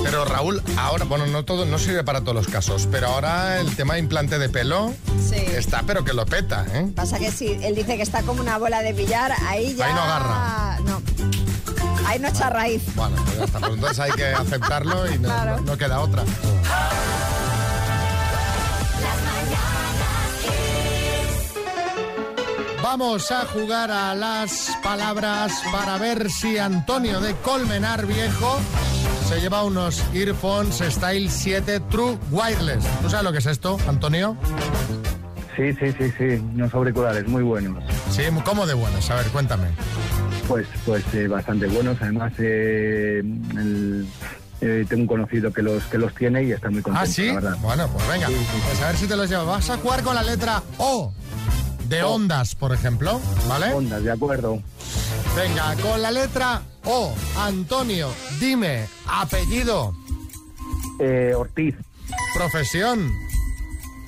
Pero 0.09 0.25
Raúl, 0.25 0.63
ahora, 0.75 1.05
bueno, 1.05 1.27
no 1.27 1.45
todo, 1.45 1.65
no 1.65 1.77
sirve 1.77 2.03
para 2.03 2.21
todos 2.21 2.33
los 2.33 2.47
casos, 2.47 2.87
pero 2.91 3.09
ahora 3.09 3.59
el 3.59 3.75
tema 3.75 3.93
de 3.93 3.99
implante 3.99 4.39
de 4.39 4.49
pelo 4.49 4.91
Sí. 5.29 5.35
está, 5.35 5.83
pero 5.85 6.03
que 6.03 6.13
lo 6.13 6.25
peta, 6.25 6.65
¿eh? 6.73 6.91
Pasa 6.95 7.19
que 7.19 7.31
si 7.31 7.59
él 7.61 7.75
dice 7.75 7.95
que 7.95 8.01
está 8.01 8.23
como 8.23 8.41
una 8.41 8.57
bola 8.57 8.81
de 8.81 8.93
billar, 8.93 9.31
ahí 9.47 9.75
ya. 9.75 9.85
Ahí 9.85 9.93
no 9.93 10.01
agarra. 10.01 10.79
No. 10.83 11.01
Ahí 12.07 12.17
no 12.17 12.27
echa 12.27 12.49
raíz. 12.49 12.81
Bueno, 12.95 13.17
pues 13.23 13.37
ya 13.37 13.43
está. 13.43 13.59
Pues 13.59 13.73
entonces 13.73 13.99
hay 13.99 14.11
que 14.13 14.25
aceptarlo 14.33 15.11
y 15.11 15.19
no, 15.19 15.27
Claro. 15.27 15.57
no- 15.57 15.61
no 15.63 15.77
queda 15.77 15.99
otra. 15.99 16.23
Vamos 22.81 23.31
a 23.31 23.45
jugar 23.45 23.91
a 23.91 24.15
las 24.15 24.71
palabras 24.81 25.51
para 25.71 25.97
ver 25.97 26.29
si 26.31 26.57
Antonio 26.57 27.19
de 27.19 27.35
Colmenar 27.35 28.05
Viejo 28.05 28.57
se 29.29 29.39
lleva 29.39 29.63
unos 29.63 30.03
earphones 30.13 30.77
Style 30.89 31.29
7 31.29 31.79
True 31.91 32.17
Wireless. 32.31 32.83
¿Tú 33.01 33.09
sabes 33.09 33.23
lo 33.23 33.31
que 33.31 33.37
es 33.37 33.45
esto, 33.45 33.77
Antonio? 33.87 34.35
Sí, 35.55 35.73
sí, 35.73 35.91
sí, 35.97 36.11
sí, 36.17 36.23
unos 36.55 36.73
auriculares 36.73 37.27
muy 37.27 37.43
buenos. 37.43 37.83
Sí, 38.11 38.23
¿cómo 38.43 38.65
de 38.65 38.73
buenos? 38.73 39.09
A 39.11 39.15
ver, 39.15 39.25
cuéntame. 39.27 39.67
Pues, 40.47 40.67
pues 40.85 41.03
eh, 41.13 41.27
bastante 41.27 41.67
buenos. 41.67 41.97
Además, 42.01 42.31
eh, 42.39 43.19
el- 43.55 44.07
eh, 44.61 44.85
tengo 44.89 45.01
un 45.03 45.07
conocido 45.07 45.53
que 45.53 45.61
los 45.61 45.83
que 45.85 45.97
los 45.97 46.13
tiene 46.15 46.43
y 46.43 46.51
está 46.51 46.69
muy 46.69 46.81
contento. 46.81 47.09
¿Ah, 47.09 47.13
sí? 47.13 47.27
la 47.27 47.35
verdad. 47.35 47.57
Bueno, 47.61 47.87
pues 47.93 48.07
venga. 48.07 48.27
Pues 48.27 48.81
a 48.81 48.87
ver 48.87 48.97
si 48.97 49.07
te 49.07 49.15
los 49.15 49.29
llevas. 49.29 49.45
Vas 49.45 49.69
a 49.69 49.77
jugar 49.77 50.01
con 50.03 50.15
la 50.15 50.23
letra 50.23 50.63
O 50.77 51.13
de 51.87 52.03
ondas, 52.03 52.55
por 52.55 52.73
ejemplo, 52.73 53.19
¿vale? 53.47 53.73
Ondas, 53.73 54.03
de 54.03 54.11
acuerdo. 54.11 54.61
Venga, 55.35 55.75
con 55.81 56.01
la 56.01 56.11
letra 56.11 56.61
O, 56.85 57.13
Antonio, 57.37 58.09
dime, 58.39 58.87
apellido, 59.07 59.93
Eh, 61.01 61.33
Ortiz, 61.33 61.75
profesión, 62.33 63.09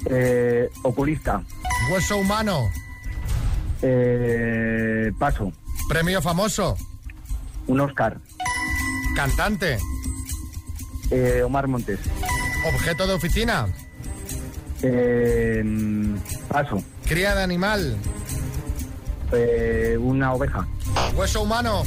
eh, 0.10 0.70
oculista, 0.84 1.42
hueso 1.90 2.18
humano, 2.18 2.70
eh, 3.82 5.10
paso, 5.18 5.54
premio 5.88 6.22
famoso, 6.22 6.76
un 7.68 7.80
Oscar, 7.80 8.20
cantante, 9.16 9.78
eh, 11.12 11.44
Omar 11.44 11.70
Montes, 11.70 12.00
objeto 12.68 13.08
de 13.08 13.14
oficina, 13.14 13.68
eh, 14.82 15.64
paso, 16.50 16.84
cría 17.06 17.36
de 17.36 17.44
animal, 17.44 17.96
eh, 19.32 19.98
una 19.98 20.34
oveja, 20.34 20.68
hueso 21.16 21.42
humano, 21.42 21.84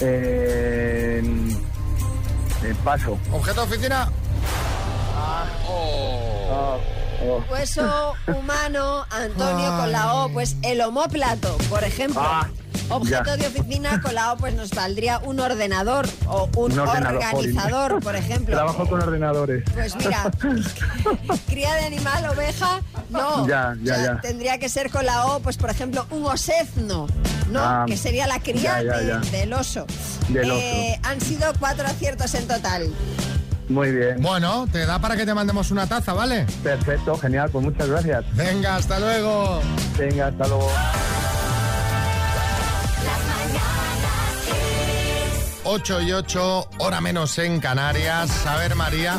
eh, 0.00 1.22
eh, 2.64 2.74
paso. 2.84 3.18
objeto 3.32 3.66
de 3.66 3.74
oficina, 3.74 4.08
Ah, 5.18 5.44
oh. 5.68 7.42
Hueso 7.50 8.14
humano, 8.28 9.04
Antonio 9.10 9.76
con 9.78 9.90
la 9.92 10.14
O, 10.14 10.28
pues 10.28 10.56
el 10.62 10.80
homóplato, 10.80 11.56
por 11.68 11.82
ejemplo. 11.82 12.20
Ah, 12.24 12.46
Objeto 12.88 13.24
ya. 13.24 13.36
de 13.36 13.46
oficina 13.48 14.00
con 14.00 14.14
la 14.14 14.32
O, 14.32 14.36
pues 14.36 14.54
nos 14.54 14.70
valdría 14.70 15.18
un 15.18 15.40
ordenador 15.40 16.06
o 16.28 16.48
un, 16.56 16.70
Un 16.72 16.78
ordenador, 16.78 17.16
organizador, 17.16 18.00
por 18.00 18.14
ejemplo. 18.14 18.54
Trabajo 18.54 18.86
con 18.88 19.02
ordenadores. 19.02 19.64
Pues 19.74 19.96
mira, 19.96 20.30
cría 21.48 21.74
de 21.74 21.86
animal, 21.86 22.26
oveja, 22.30 22.80
no. 23.10 23.44
Ya, 23.48 23.74
ya, 23.82 23.94
O 23.94 23.96
sea, 23.96 24.04
ya. 24.14 24.20
Tendría 24.20 24.58
que 24.58 24.68
ser 24.68 24.90
con 24.90 25.04
la 25.04 25.26
O, 25.26 25.40
pues 25.40 25.56
por 25.56 25.70
ejemplo, 25.70 26.06
un 26.10 26.26
osezno, 26.26 27.08
¿no? 27.50 27.60
Ah, 27.62 27.84
que 27.86 27.96
sería 27.96 28.26
la 28.26 28.40
cría 28.40 28.82
ya, 28.82 28.84
ya, 28.84 28.98
de- 28.98 29.06
ya. 29.08 29.18
del 29.30 29.52
oso. 29.52 29.86
Del 30.28 30.50
Eh, 30.50 31.00
han 31.02 31.20
sido 31.20 31.52
cuatro 31.58 31.86
aciertos 31.86 32.34
en 32.34 32.46
total. 32.48 32.92
Muy 33.68 33.90
bien. 33.90 34.22
Bueno, 34.22 34.68
te 34.70 34.86
da 34.86 35.00
para 35.00 35.16
que 35.16 35.26
te 35.26 35.34
mandemos 35.34 35.70
una 35.72 35.86
taza, 35.88 36.12
¿vale? 36.12 36.46
Perfecto, 36.62 37.16
genial, 37.18 37.50
pues 37.50 37.64
muchas 37.64 37.88
gracias. 37.88 38.24
Venga, 38.36 38.76
hasta 38.76 39.00
luego. 39.00 39.60
Venga, 39.98 40.28
hasta 40.28 40.46
luego. 40.46 40.70
8 45.64 46.00
y 46.02 46.12
8, 46.12 46.68
hora 46.78 47.00
menos 47.00 47.38
en 47.38 47.58
Canarias. 47.60 48.46
A 48.46 48.56
ver, 48.58 48.76
María, 48.76 49.18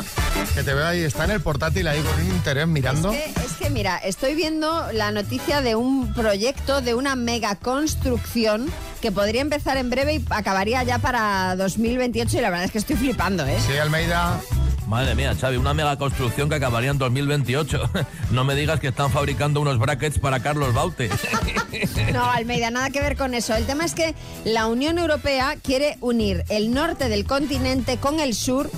que 0.54 0.62
te 0.62 0.74
veo 0.74 0.86
ahí, 0.86 1.02
está 1.02 1.24
en 1.24 1.32
el 1.32 1.40
portátil 1.40 1.86
ahí 1.88 2.00
con 2.00 2.20
un 2.20 2.26
interés 2.28 2.66
mirando. 2.66 3.12
Es 3.12 3.34
que, 3.34 3.40
es 3.40 3.52
que, 3.54 3.70
mira, 3.70 3.98
estoy 3.98 4.34
viendo 4.34 4.90
la 4.92 5.10
noticia 5.10 5.60
de 5.60 5.74
un 5.74 6.12
proyecto, 6.14 6.80
de 6.80 6.94
una 6.94 7.16
mega 7.16 7.54
construcción 7.56 8.70
que 9.00 9.12
podría 9.12 9.40
empezar 9.40 9.76
en 9.76 9.90
breve 9.90 10.14
y 10.14 10.24
acabaría 10.30 10.82
ya 10.82 10.98
para 10.98 11.56
2028 11.56 12.38
y 12.38 12.40
la 12.40 12.50
verdad 12.50 12.64
es 12.66 12.72
que 12.72 12.78
estoy 12.78 12.96
flipando, 12.96 13.46
¿eh? 13.46 13.56
Sí, 13.66 13.76
Almeida. 13.76 14.40
Madre 14.88 15.14
mía, 15.14 15.36
Xavi, 15.38 15.58
una 15.58 15.74
mega 15.74 15.98
construcción 15.98 16.48
que 16.48 16.54
acabaría 16.54 16.90
en 16.90 16.98
2028. 16.98 17.90
No 18.30 18.44
me 18.44 18.54
digas 18.54 18.80
que 18.80 18.88
están 18.88 19.10
fabricando 19.10 19.60
unos 19.60 19.78
brackets 19.78 20.18
para 20.18 20.40
Carlos 20.40 20.72
Baute. 20.74 21.10
No, 22.12 22.24
Almeida, 22.24 22.70
nada 22.70 22.88
que 22.88 23.00
ver 23.00 23.16
con 23.16 23.34
eso. 23.34 23.54
El 23.54 23.66
tema 23.66 23.84
es 23.84 23.94
que 23.94 24.14
la 24.44 24.66
Unión 24.66 24.98
Europea 24.98 25.56
quiere 25.62 25.98
unir 26.00 26.44
el 26.48 26.72
norte 26.72 27.08
del 27.10 27.26
continente 27.26 27.98
con 27.98 28.18
el 28.18 28.34
sur 28.34 28.70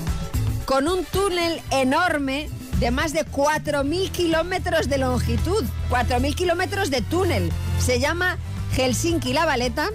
con 0.71 0.87
un 0.87 1.05
túnel 1.05 1.61
enorme 1.73 2.49
de 2.79 2.93
más 2.93 3.13
de 3.13 3.27
4.000 3.27 4.13
kilómetros 4.13 4.89
de 4.89 4.99
longitud. 4.99 5.65
4.000 5.91 6.33
kilómetros 6.37 6.93
de 6.93 7.03
túnel. 7.03 7.51
Se 7.81 7.99
llama 7.99 8.39
Helsinki-La 8.77 9.47
Valeta 9.47 9.91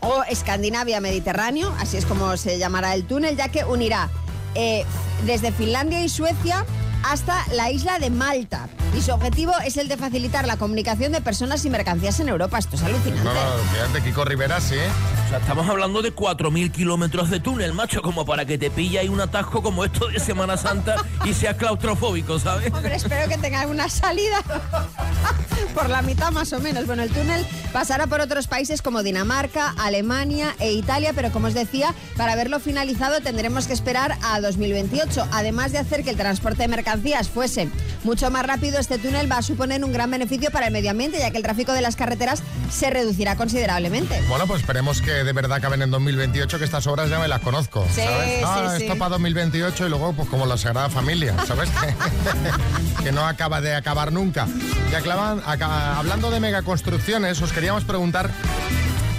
o 0.00 0.22
Escandinavia 0.24 1.00
Mediterráneo, 1.00 1.74
así 1.78 1.96
es 1.96 2.04
como 2.04 2.36
se 2.36 2.58
llamará 2.58 2.92
el 2.92 3.06
túnel, 3.06 3.34
ya 3.34 3.48
que 3.48 3.64
unirá 3.64 4.10
eh, 4.54 4.84
desde 5.24 5.52
Finlandia 5.52 6.04
y 6.04 6.10
Suecia 6.10 6.66
hasta 7.02 7.42
la 7.54 7.70
isla 7.70 7.98
de 7.98 8.10
Malta. 8.10 8.68
Y 8.96 9.02
su 9.02 9.12
objetivo 9.12 9.52
es 9.64 9.76
el 9.76 9.88
de 9.88 9.96
facilitar 9.96 10.46
la 10.46 10.56
comunicación 10.56 11.10
de 11.12 11.20
personas 11.20 11.64
y 11.64 11.70
mercancías 11.70 12.20
en 12.20 12.28
Europa. 12.28 12.58
Esto 12.58 12.76
es 12.76 12.82
alucinante. 12.82 13.24
No, 13.24 13.34
no, 13.34 13.62
fíjate, 13.72 14.02
Kiko 14.02 14.24
Rivera, 14.24 14.60
sí. 14.60 14.76
O 14.76 15.28
sea, 15.28 15.38
estamos 15.38 15.68
hablando 15.68 16.00
de 16.00 16.14
4.000 16.14 16.70
kilómetros 16.70 17.28
de 17.30 17.40
túnel, 17.40 17.72
macho, 17.72 18.02
como 18.02 18.24
para 18.24 18.44
que 18.44 18.56
te 18.56 18.70
pille 18.70 19.00
ahí 19.00 19.08
un 19.08 19.20
atasco 19.20 19.62
como 19.62 19.84
esto 19.84 20.06
de 20.08 20.20
Semana 20.20 20.56
Santa 20.56 20.96
y 21.24 21.34
seas 21.34 21.56
claustrofóbico, 21.56 22.38
¿sabes? 22.38 22.72
Hombre, 22.72 22.94
espero 22.94 23.28
que 23.28 23.38
tenga 23.38 23.60
alguna 23.62 23.88
salida 23.88 24.42
por 25.74 25.90
la 25.90 26.02
mitad 26.02 26.30
más 26.30 26.52
o 26.52 26.60
menos. 26.60 26.86
Bueno, 26.86 27.02
el 27.02 27.10
túnel 27.10 27.44
pasará 27.72 28.06
por 28.06 28.20
otros 28.20 28.46
países 28.46 28.80
como 28.80 29.02
Dinamarca, 29.02 29.74
Alemania 29.76 30.54
e 30.60 30.72
Italia, 30.72 31.12
pero 31.14 31.32
como 31.32 31.48
os 31.48 31.54
decía, 31.54 31.94
para 32.16 32.36
verlo 32.36 32.60
finalizado 32.60 33.20
tendremos 33.20 33.66
que 33.66 33.72
esperar 33.72 34.16
a 34.22 34.40
2028. 34.40 35.26
Además 35.32 35.72
de 35.72 35.78
hacer 35.78 36.04
que 36.04 36.10
el 36.10 36.16
transporte 36.16 36.62
de 36.62 36.68
mercancías 36.68 37.28
fuese 37.28 37.68
mucho 38.04 38.30
más 38.30 38.46
rápido, 38.46 38.78
este 38.84 38.98
túnel 38.98 39.30
va 39.32 39.38
a 39.38 39.42
suponer 39.42 39.82
un 39.82 39.92
gran 39.94 40.10
beneficio 40.10 40.50
para 40.50 40.66
el 40.66 40.72
medio 40.72 40.90
ambiente, 40.90 41.18
ya 41.18 41.30
que 41.30 41.38
el 41.38 41.42
tráfico 41.42 41.72
de 41.72 41.80
las 41.80 41.96
carreteras 41.96 42.42
se 42.70 42.90
reducirá 42.90 43.34
considerablemente. 43.34 44.20
Bueno, 44.28 44.46
pues 44.46 44.60
esperemos 44.60 45.00
que 45.00 45.10
de 45.24 45.32
verdad 45.32 45.56
acaben 45.56 45.80
en 45.80 45.90
2028, 45.90 46.58
que 46.58 46.64
estas 46.66 46.86
obras 46.86 47.08
ya 47.08 47.18
me 47.18 47.26
las 47.26 47.40
conozco. 47.40 47.86
Sí, 47.94 48.02
¿sabes? 48.02 48.72
sí, 48.72 48.78
sí. 48.78 48.84
esto 48.84 48.98
para 48.98 49.08
2028 49.10 49.86
y 49.86 49.88
luego, 49.88 50.12
pues 50.12 50.28
como 50.28 50.44
la 50.44 50.58
Sagrada 50.58 50.90
Familia, 50.90 51.34
¿sabes? 51.46 51.70
que 53.02 53.10
no 53.10 53.26
acaba 53.26 53.62
de 53.62 53.74
acabar 53.74 54.12
nunca. 54.12 54.46
Y 54.92 54.94
aca- 54.94 55.98
hablando 55.98 56.30
de 56.30 56.40
megaconstrucciones, 56.40 57.40
os 57.40 57.52
queríamos 57.52 57.84
preguntar. 57.84 58.30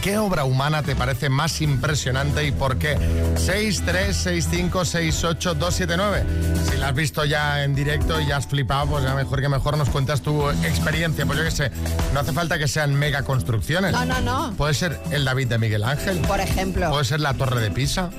¿Qué 0.06 0.18
obra 0.20 0.46
humana 0.46 0.84
te 0.84 0.96
parece 0.96 1.30
más 1.30 1.62
impresionante 1.62 2.46
y 2.46 2.52
por 2.52 2.78
qué? 2.78 2.96
636568279. 3.38 6.24
Si 6.70 6.78
la 6.78 6.90
has 6.90 6.94
visto 6.94 7.26
ya 7.26 7.64
en 7.64 7.74
directo 7.74 8.22
y 8.22 8.28
ya 8.28 8.38
has 8.38 8.46
flipado, 8.46 8.86
pues 8.86 9.04
ya 9.04 9.16
mejor 9.16 9.42
que 9.42 9.50
mejor 9.50 9.80
nos 9.80 9.90
cuentas 9.90 10.22
tu 10.22 10.48
experiencia. 10.52 11.26
Pues 11.26 11.40
yo 11.40 11.46
qué 11.46 11.50
sé, 11.50 11.72
no 12.14 12.20
hace 12.20 12.34
falta 12.34 12.60
que 12.60 12.68
sean 12.68 12.94
megaconstrucciones. 12.94 13.94
No, 13.94 14.06
no, 14.06 14.22
no. 14.22 14.54
Puede 14.56 14.76
ser 14.76 15.00
el 15.10 15.26
David 15.26 15.48
de 15.48 15.58
Miguel 15.58 15.84
Ángel. 15.84 16.20
Por 16.20 16.40
ejemplo. 16.40 16.92
Puede 16.92 17.06
ser 17.06 17.20
la 17.20 17.34
Torre 17.34 17.60
de 17.60 17.72
Pisa. 17.72 18.12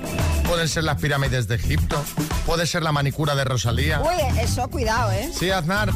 Pueden 0.45 0.67
ser 0.67 0.83
las 0.83 0.99
pirámides 0.99 1.47
de 1.47 1.55
Egipto. 1.55 2.03
Puede 2.45 2.67
ser 2.67 2.83
la 2.83 2.91
manicura 2.91 3.33
de 3.33 3.45
Rosalía. 3.45 4.01
Uy, 4.01 4.17
eso, 4.41 4.67
cuidado, 4.67 5.13
¿eh? 5.13 5.31
Sí, 5.33 5.51
Aznar. 5.51 5.93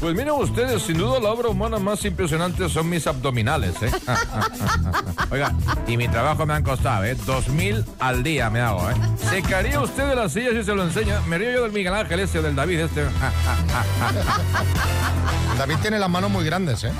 Pues 0.00 0.14
miren 0.14 0.30
ustedes, 0.30 0.82
sin 0.82 0.96
duda 0.96 1.20
la 1.20 1.30
obra 1.30 1.48
humana 1.50 1.78
más 1.78 2.02
impresionante 2.06 2.70
son 2.70 2.88
mis 2.88 3.06
abdominales, 3.06 3.74
¿eh? 3.82 3.90
Oiga, 5.30 5.52
y 5.86 5.98
mi 5.98 6.08
trabajo 6.08 6.46
me 6.46 6.54
han 6.54 6.62
costado, 6.62 7.04
¿eh? 7.04 7.14
Dos 7.26 7.48
mil 7.48 7.84
al 7.98 8.22
día 8.22 8.48
me 8.48 8.60
hago, 8.60 8.88
¿eh? 8.90 8.94
¿Se 9.28 9.42
caería 9.42 9.78
usted 9.80 10.08
de 10.08 10.16
la 10.16 10.30
silla 10.30 10.52
si 10.52 10.64
se 10.64 10.74
lo 10.74 10.84
enseña? 10.84 11.20
Me 11.28 11.36
río 11.36 11.52
yo 11.52 11.62
del 11.64 11.72
Miguel 11.72 11.92
Ángel 11.92 12.20
ese 12.20 12.38
o 12.38 12.42
del 12.42 12.56
David 12.56 12.80
este. 12.80 13.04
David 15.58 15.76
tiene 15.82 15.98
las 15.98 16.08
manos 16.08 16.30
muy 16.30 16.44
grandes, 16.44 16.82
¿eh? 16.84 16.92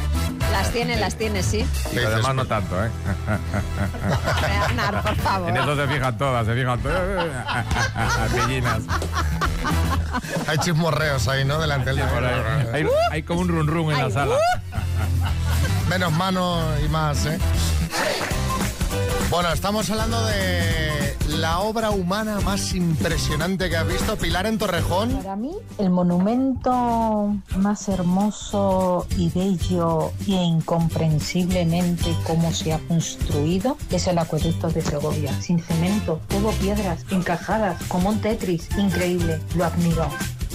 Las 0.52 0.71
tiene, 0.71 0.97
las 0.97 1.16
tiene, 1.16 1.42
sí. 1.42 1.66
Y 1.95 1.99
además 1.99 2.35
no 2.35 2.45
tanto, 2.45 2.85
¿eh? 2.85 2.90
Por 5.02 5.16
favor. 5.16 5.49
En 5.49 5.57
eso 5.57 5.75
se 5.75 5.88
fijan 5.88 6.19
todas, 6.19 6.45
se 6.45 6.54
fijan 6.54 6.78
todas. 6.80 7.26
Pillinas. 8.35 8.83
Hay 10.47 10.59
chismorreos 10.59 11.29
ahí, 11.29 11.45
¿no? 11.45 11.61
Delante 11.61 11.90
del 11.90 12.02
Hay, 12.73 12.87
hay 13.11 13.23
como 13.23 13.40
un 13.40 13.49
run 13.49 13.67
run 13.67 13.93
en 13.93 14.02
la 14.02 14.11
sala. 14.11 14.37
Menos 15.88 16.12
mano 16.12 16.62
y 16.85 16.88
más, 16.88 17.26
¿eh? 17.26 17.38
Bueno, 19.31 19.52
estamos 19.52 19.88
hablando 19.90 20.25
de 20.26 21.10
la 21.38 21.60
obra 21.60 21.90
humana 21.90 22.40
más 22.40 22.75
impresionante 22.75 23.68
que 23.68 23.76
has 23.76 23.87
visto. 23.87 24.16
Pilar 24.16 24.46
en 24.46 24.58
Torrejón. 24.58 25.10
Para 25.16 25.37
mí, 25.37 25.52
el 25.78 25.90
monumento 25.90 27.34
más 27.56 27.88
hermoso 27.88 29.06
y 29.16 29.30
bello 29.30 30.12
e 30.26 30.32
incomprensiblemente 30.32 32.14
cómo 32.26 32.52
se 32.52 32.72
ha 32.72 32.78
construido 32.78 33.76
es 33.90 34.06
el 34.06 34.18
acueducto 34.18 34.68
de 34.70 34.82
Segovia, 34.82 35.32
sin 35.40 35.60
cemento, 35.60 36.20
todo 36.28 36.50
piedras 36.52 37.04
encajadas, 37.10 37.82
como 37.88 38.10
un 38.10 38.20
Tetris, 38.20 38.68
increíble, 38.76 39.40
lo 39.56 39.64
admiro. 39.64 40.08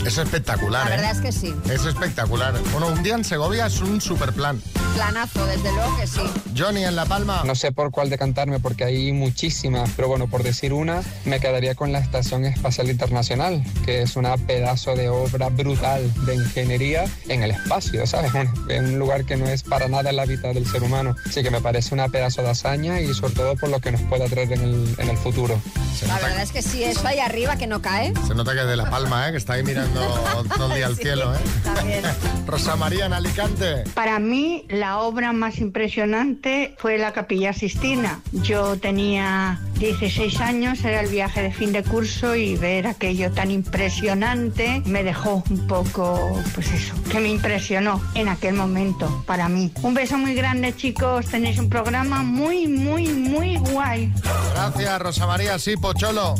Es 0.06 0.18
espectacular, 0.18 0.88
La 0.90 0.96
¿eh? 0.96 0.98
verdad 0.98 1.12
es 1.16 1.22
que 1.22 1.32
sí. 1.32 1.56
Es 1.70 1.86
espectacular. 1.86 2.54
Bueno, 2.72 2.88
un 2.88 3.02
día 3.04 3.16
en 3.16 3.24
Segovia 3.24 3.66
es 3.68 3.80
un 3.82 4.02
super 4.02 4.34
plan. 4.34 4.62
Planazo, 4.94 5.46
desde 5.48 5.72
luego 5.74 5.98
que 5.98 6.08
sí. 6.08 6.22
Johnny 6.58 6.84
en 6.86 6.96
La 6.96 7.06
Palma. 7.06 7.42
No 7.46 7.56
sé 7.56 7.72
por 7.72 7.92
cuál 7.92 8.10
decantarme 8.10 8.60
porque 8.60 8.84
hay 8.86 9.12
muchísimas, 9.12 9.90
pero 9.96 10.08
bueno, 10.08 10.28
por 10.28 10.44
decir 10.44 10.74
una, 10.74 11.02
me 11.25 11.40
quedaría 11.40 11.75
con 11.75 11.92
la 11.92 12.00
Estación 12.00 12.46
Espacial 12.46 12.90
Internacional, 12.90 13.64
que 13.84 14.04
es 14.04 14.16
una 14.16 14.38
pedazo 14.38 14.96
de 14.96 15.10
obra 15.10 15.50
brutal 15.50 16.10
de 16.25 16.36
ingeniería 16.36 17.06
en 17.28 17.44
el 17.44 17.52
espacio, 17.52 18.06
¿sabes? 18.08 18.34
Un- 18.34 18.46
En 18.70 18.86
un 18.86 19.00
lugar 19.00 19.25
que 19.25 19.38
no 19.38 19.48
es 19.48 19.64
para 19.64 19.88
nada 19.88 20.10
el 20.12 20.20
hábitat 20.20 20.54
del 20.54 20.66
ser 20.68 20.84
humano. 20.84 21.16
Así 21.28 21.44
que 21.44 21.52
me 21.52 21.62
parece 21.62 21.94
una 21.94 22.10
pedazo 22.10 22.42
de 22.42 22.50
hazaña 22.50 23.00
y 23.02 23.14
sobre 23.14 23.34
todo 23.34 23.56
por 23.56 23.70
lo 23.70 23.80
que 23.80 23.92
nos 23.92 24.02
puede 24.04 24.30
traer 24.30 24.52
en 24.54 24.62
el, 24.62 24.96
en 24.98 25.10
el 25.10 25.18
futuro. 25.18 25.60
La 26.08 26.16
verdad 26.20 26.42
es 26.42 26.52
que 26.52 26.62
sí, 26.62 26.84
eso 26.84 27.06
ahí 27.08 27.20
arriba 27.20 27.58
que 27.58 27.68
no 27.68 27.82
cae. 27.82 28.14
Se 28.28 28.36
nota 28.36 28.54
que 28.54 28.62
es 28.62 28.68
de 28.68 28.75
La 28.75 28.90
Palma, 28.90 29.28
¿eh? 29.28 29.32
Que 29.32 29.38
está 29.38 29.54
ahí 29.54 29.64
mirando 29.64 29.85
todo 29.94 30.68
el 30.70 30.75
día 30.75 30.86
al 30.88 30.96
Sí, 30.96 31.01
cielo, 31.04 31.34
¿eh? 31.34 31.39
también. 31.63 32.04
Rosa 32.48 32.75
María 32.75 33.06
en 33.06 33.13
Alicante. 33.13 33.84
Para 33.94 34.20
mí, 34.20 34.65
la 34.70 35.00
obra 35.00 35.34
más 35.34 35.58
impresionante 35.60 36.75
fue 36.77 36.98
la 36.98 37.12
Capilla 37.13 37.54
Sistina. 37.54 38.22
Yo 38.32 38.77
tenía 38.77 39.60
16 39.80 40.39
años, 40.42 40.84
era 40.84 41.01
el 41.01 41.10
viaje 41.10 41.42
de 41.42 41.51
fin 41.51 41.72
de 41.72 41.84
curso 41.84 42.36
y 42.36 42.56
ver 42.56 42.88
aquello 42.88 43.32
tan 43.32 43.51
impresionante 43.51 44.82
me 44.86 45.04
dejó 45.04 45.44
un 45.50 45.68
poco, 45.68 46.42
pues 46.54 46.72
eso, 46.72 46.94
que 47.12 47.20
me 47.20 47.30
impresionó 47.30 48.01
en 48.13 48.27
aquel 48.30 48.54
momento 48.56 49.24
para 49.25 49.50
mí. 49.50 49.72
Un 49.81 49.94
beso 49.94 50.18
muy 50.18 50.33
grande, 50.36 50.75
chicos. 50.75 51.25
Tenéis 51.27 51.60
un 51.60 51.70
programa 51.70 52.24
muy, 52.24 52.68
muy, 52.68 53.07
muy 53.10 53.57
guay. 53.57 54.14
Gracias, 54.53 55.00
Rosa 55.01 55.27
María. 55.27 55.57
Sí, 55.60 55.75
Pocholo. 55.77 56.36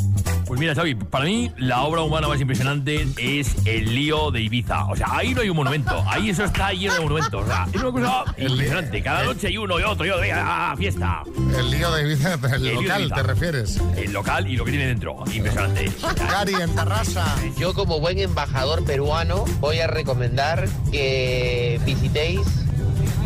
Pues 0.46 0.60
mira, 0.60 0.76
Xavi, 0.76 0.94
para 0.94 1.24
mí 1.24 1.50
la 1.58 1.82
obra 1.82 2.02
humana 2.02 2.28
más 2.28 2.40
impresionante 2.40 3.06
es 3.18 3.56
el 3.64 3.92
lío 3.92 4.30
de 4.30 4.42
Ibiza. 4.42 4.84
O 4.86 4.94
sea, 4.94 5.08
ahí 5.10 5.34
no 5.34 5.40
hay 5.40 5.50
un 5.50 5.56
monumento, 5.56 6.04
ahí 6.06 6.30
eso 6.30 6.44
está 6.44 6.72
lleno 6.72 6.94
de 6.94 7.00
monumentos. 7.00 7.42
O 7.42 7.46
sea, 7.46 7.66
es 7.72 7.82
una 7.82 7.90
cosa 7.90 8.24
impresionante. 8.38 9.02
Cada 9.02 9.24
noche 9.24 9.48
hay 9.48 9.58
uno 9.58 9.80
y 9.80 9.82
otro 9.82 10.06
y 10.06 10.10
otro. 10.10 10.24
y, 10.24 10.30
¡ah, 10.32 10.74
fiesta! 10.78 11.22
El 11.58 11.70
lío 11.70 11.90
de 11.92 12.02
Ibiza, 12.02 12.34
el 12.34 12.74
local, 12.74 13.02
Ibiza. 13.02 13.14
¿te 13.16 13.22
refieres? 13.24 13.80
El 13.96 14.12
local 14.12 14.46
y 14.48 14.56
lo 14.56 14.64
que 14.64 14.70
tiene 14.70 14.86
dentro. 14.86 15.16
Impresionante. 15.32 15.90
Gary 16.30 16.54
en 16.54 16.74
Tarrasa. 16.76 17.34
Yo 17.58 17.74
como 17.74 17.98
buen 17.98 18.18
embajador 18.20 18.84
peruano 18.84 19.44
voy 19.58 19.80
a 19.80 19.88
recomendar 19.88 20.68
que 20.92 21.80
visitéis 21.84 22.40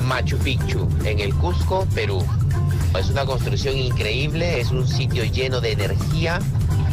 Machu 0.04 0.38
Picchu 0.38 0.88
en 1.04 1.20
el 1.20 1.34
Cusco, 1.34 1.86
Perú. 1.94 2.24
Es 2.98 3.10
una 3.10 3.24
construcción 3.24 3.76
increíble, 3.76 4.60
es 4.60 4.70
un 4.70 4.88
sitio 4.88 5.24
lleno 5.24 5.60
de 5.60 5.72
energía. 5.72 6.40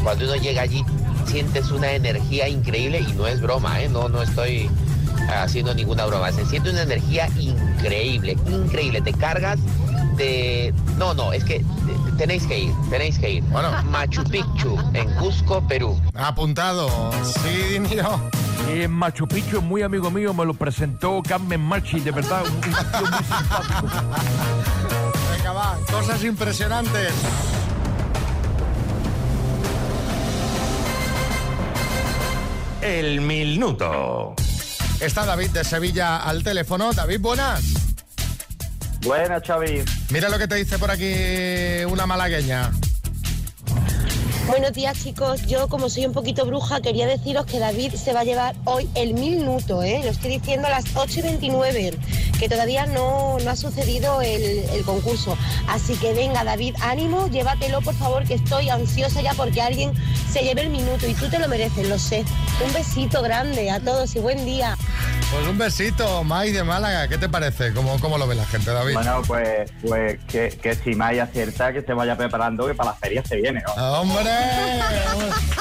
Cuando 0.08 0.24
uno 0.24 0.38
llega 0.38 0.62
allí 0.62 0.86
sientes 1.26 1.70
una 1.70 1.92
energía 1.92 2.48
increíble 2.48 3.02
y 3.02 3.12
no 3.12 3.28
es 3.28 3.42
broma, 3.42 3.82
¿eh? 3.82 3.90
no, 3.90 4.08
no 4.08 4.22
estoy 4.22 4.70
haciendo 5.28 5.74
ninguna 5.74 6.06
broma. 6.06 6.32
Se 6.32 6.46
siente 6.46 6.70
una 6.70 6.84
energía 6.84 7.28
increíble, 7.38 8.38
increíble. 8.48 9.02
Te 9.02 9.12
cargas 9.12 9.60
de... 10.16 10.74
No, 10.98 11.14
no, 11.14 11.34
es 11.34 11.44
que 11.44 11.62
tenéis 12.18 12.48
que 12.48 12.58
ir, 12.58 12.74
tenéis 12.90 13.20
que 13.20 13.32
ir. 13.32 13.44
Bueno. 13.50 13.70
Machu 13.90 14.24
Picchu 14.24 14.78
en 14.94 15.14
Cusco, 15.16 15.62
Perú. 15.68 16.00
Apuntado. 16.16 17.12
Sí, 17.26 17.74
Dinio. 17.74 18.22
En 18.70 18.90
Machu 18.92 19.28
Picchu, 19.28 19.62
muy 19.62 19.82
amigo 19.82 20.10
mío, 20.10 20.34
me 20.34 20.46
lo 20.46 20.54
presentó 20.54 21.22
Carmen 21.22 21.60
Machi, 21.60 22.00
de 22.00 22.12
verdad, 22.12 22.44
un, 22.48 22.56
un 22.56 22.62
tío 22.62 23.02
muy 23.02 23.24
simpático. 23.24 23.88
Venga, 25.36 25.52
va. 25.52 25.78
Cosas 25.92 26.24
impresionantes. 26.24 27.12
El 32.88 33.20
minuto. 33.20 34.34
Está 35.02 35.26
David 35.26 35.50
de 35.50 35.66
Sevilla 35.66 36.24
al 36.24 36.42
teléfono. 36.42 36.94
David, 36.94 37.20
buenas. 37.20 37.62
Buenas, 39.02 39.44
Xavi. 39.46 39.84
Mira 40.10 40.30
lo 40.30 40.40
que 40.40 40.48
te 40.48 40.56
dice 40.56 40.80
por 40.80 40.90
aquí 40.90 41.84
una 41.86 42.06
malagueña. 42.06 42.72
Buenos 44.48 44.72
días 44.72 45.04
chicos, 45.04 45.46
yo 45.46 45.68
como 45.68 45.90
soy 45.90 46.06
un 46.06 46.14
poquito 46.14 46.46
bruja 46.46 46.80
quería 46.80 47.06
deciros 47.06 47.46
que 47.46 47.60
David 47.60 47.94
se 47.96 48.14
va 48.14 48.22
a 48.22 48.24
llevar 48.24 48.56
hoy 48.64 48.90
el 48.96 49.14
minuto, 49.14 49.84
¿eh? 49.84 50.00
lo 50.06 50.10
estoy 50.10 50.40
diciendo 50.40 50.68
a 50.68 50.70
las 50.70 50.86
8 50.96 51.20
y 51.20 51.22
29, 51.22 51.94
que 52.40 52.48
todavía 52.48 52.86
no, 52.86 53.38
no 53.40 53.50
ha 53.50 53.58
sucedido 53.58 54.22
el, 54.22 54.60
el 54.70 54.84
concurso. 54.86 55.38
Así 55.68 55.96
que 55.96 56.14
venga 56.14 56.46
David, 56.46 56.76
ánimo, 56.82 57.28
llévatelo 57.28 57.82
por 57.82 57.94
favor, 57.96 58.26
que 58.26 58.36
estoy 58.36 58.70
ansiosa 58.70 59.22
ya 59.22 59.34
porque 59.34 59.62
alguien 59.62 59.92
se 60.32 60.42
lleve 60.42 60.62
el 60.62 60.70
minuto 60.70 61.06
y 61.06 61.14
tú 61.14 61.30
te 61.30 61.40
lo 61.40 61.50
mereces, 61.50 61.90
lo 61.90 62.00
sé. 62.00 62.24
Un 62.66 62.72
besito 62.72 63.22
grande 63.22 63.70
a 63.70 63.82
todos 63.82 64.16
y 64.16 64.20
buen 64.20 64.46
día. 64.46 64.78
Pues 65.30 65.46
un 65.46 65.58
besito, 65.58 66.24
Mai 66.24 66.54
de 66.54 66.64
Málaga. 66.64 67.10
¿Qué 67.10 67.18
te 67.18 67.28
parece? 67.28 67.74
¿Cómo, 67.74 68.00
cómo 68.00 68.18
lo 68.18 68.26
ve 68.28 68.36
la 68.36 68.46
gente, 68.46 68.72
David? 68.72 68.94
Bueno, 68.94 69.22
pues, 69.28 69.70
pues 69.86 70.18
que, 70.26 70.48
que 70.62 70.74
si 70.76 70.96
May 70.96 71.20
acierta, 71.20 71.74
que 71.74 71.82
se 71.82 71.92
vaya 71.94 72.16
preparando, 72.16 72.66
que 72.66 72.74
para 72.74 72.92
la 72.92 72.96
feria 72.96 73.22
se 73.26 73.36
viene. 73.36 73.62
¿no? 73.68 73.74
Ah, 73.76 74.00
¡Hombre! 74.00 74.32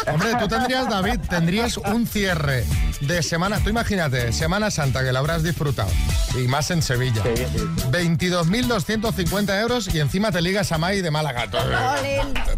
Hombre, 0.06 0.36
tú 0.38 0.46
tendrías, 0.46 0.88
David, 0.88 1.18
tendrías 1.28 1.78
un 1.78 2.06
cierre 2.06 2.64
de 3.00 3.22
semana. 3.24 3.58
Tú 3.58 3.68
imagínate, 3.70 4.32
Semana 4.32 4.70
Santa, 4.70 5.02
que 5.02 5.10
la 5.10 5.18
habrás 5.18 5.42
disfrutado. 5.42 5.90
Y 6.36 6.46
más 6.46 6.70
en 6.70 6.80
Sevilla. 6.80 7.24
22.250 7.24 9.60
euros 9.60 9.92
y 9.92 9.98
encima 9.98 10.30
te 10.30 10.42
ligas 10.42 10.70
a 10.70 10.78
Mai 10.78 11.00
de 11.02 11.10
Málaga. 11.10 11.50
Todo, 11.50 11.64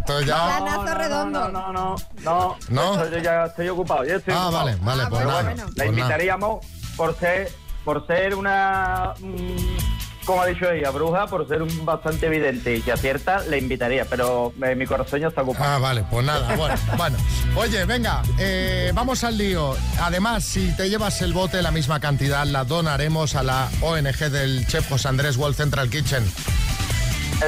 todo 0.05 0.21
ya. 0.21 0.59
Planazo 0.59 0.93
redondo. 0.95 1.49
No, 1.49 1.73
no, 1.73 1.95
no. 2.23 2.55
¿No? 2.69 3.09
Yo 3.09 3.17
ya 3.17 3.45
estoy 3.45 3.67
ocupado. 3.69 4.05
Yo 4.05 4.17
estoy 4.17 4.35
Ah, 4.37 4.45
ocupado. 4.47 4.65
vale, 4.65 4.77
vale, 4.83 5.03
pues 5.09 5.17
Pero 5.21 5.29
nada, 5.31 5.41
bueno, 5.43 5.63
pues 5.65 5.75
la 5.77 5.85
invitaríamos 5.87 6.59
por 6.99 7.17
ser, 7.17 7.51
por 7.85 8.05
ser 8.07 8.35
una 8.35 9.13
mm, 9.21 10.25
como 10.25 10.41
ha 10.41 10.47
dicho 10.47 10.69
ella, 10.69 10.91
bruja 10.91 11.27
por 11.27 11.47
ser 11.47 11.61
un 11.61 11.85
bastante 11.85 12.25
evidente 12.25 12.75
y 12.75 12.81
si 12.81 12.91
acierta 12.91 13.39
le 13.45 13.57
invitaría, 13.57 14.03
pero 14.03 14.51
eh, 14.61 14.75
mi 14.75 14.85
corazón 14.85 15.21
ya 15.21 15.29
está 15.29 15.43
ocupado. 15.43 15.75
Ah, 15.75 15.79
vale, 15.79 16.03
pues 16.11 16.25
nada, 16.25 16.57
bueno, 16.57 16.75
bueno. 16.97 17.17
Oye, 17.55 17.85
venga, 17.85 18.21
eh, 18.37 18.91
vamos 18.93 19.23
al 19.23 19.37
lío. 19.37 19.77
Además, 20.01 20.43
si 20.43 20.75
te 20.75 20.89
llevas 20.89 21.21
el 21.21 21.31
bote, 21.31 21.61
la 21.61 21.71
misma 21.71 22.01
cantidad 22.01 22.45
la 22.45 22.65
donaremos 22.65 23.35
a 23.35 23.43
la 23.43 23.69
ONG 23.79 24.29
del 24.29 24.67
chef 24.67 24.89
José 24.89 25.07
Andrés 25.07 25.37
World 25.37 25.55
Central 25.55 25.89
Kitchen. 25.89 26.29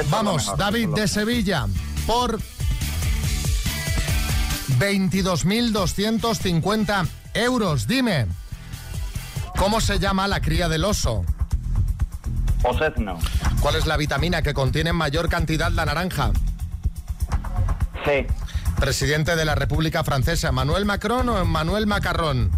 Vamos, 0.08 0.44
mejor, 0.44 0.58
David 0.58 0.88
de 0.94 1.08
Sevilla, 1.08 1.66
por 2.06 2.38
22.250 4.78 7.06
euros. 7.34 7.86
Dime, 7.86 8.28
¿cómo 9.62 9.80
se 9.80 10.00
llama 10.00 10.26
la 10.26 10.40
cría 10.40 10.68
del 10.68 10.84
oso? 10.84 11.24
Osezno. 12.64 13.16
¿Cuál 13.60 13.76
es 13.76 13.86
la 13.86 13.96
vitamina 13.96 14.42
que 14.42 14.54
contiene 14.54 14.90
en 14.90 14.96
mayor 14.96 15.28
cantidad 15.28 15.70
la 15.70 15.84
naranja? 15.84 16.32
Sí. 18.04 18.26
Presidente 18.80 19.36
de 19.36 19.44
la 19.44 19.54
República 19.54 20.02
Francesa, 20.02 20.50
¿Manuel 20.50 20.84
Macron 20.84 21.28
o 21.28 21.44
Manuel 21.44 21.86
Macarrón? 21.86 22.50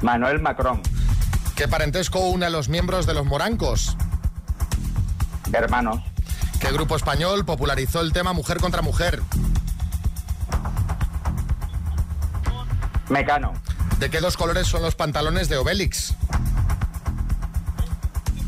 Manuel 0.00 0.40
Macron. 0.40 0.80
¿Qué 1.56 1.66
parentesco 1.66 2.20
une 2.20 2.46
a 2.46 2.50
los 2.50 2.68
miembros 2.68 3.04
de 3.06 3.14
los 3.14 3.26
morancos? 3.26 3.96
Hermanos. 5.52 5.98
¿Qué 6.60 6.70
grupo 6.70 6.94
español 6.94 7.44
popularizó 7.44 8.00
el 8.00 8.12
tema 8.12 8.32
mujer 8.32 8.58
contra 8.58 8.80
mujer? 8.80 9.20
Mecano. 13.08 13.52
¿De 14.02 14.10
qué 14.10 14.18
dos 14.18 14.36
colores 14.36 14.66
son 14.66 14.82
los 14.82 14.96
pantalones 14.96 15.48
de 15.48 15.58
Obélix? 15.58 16.16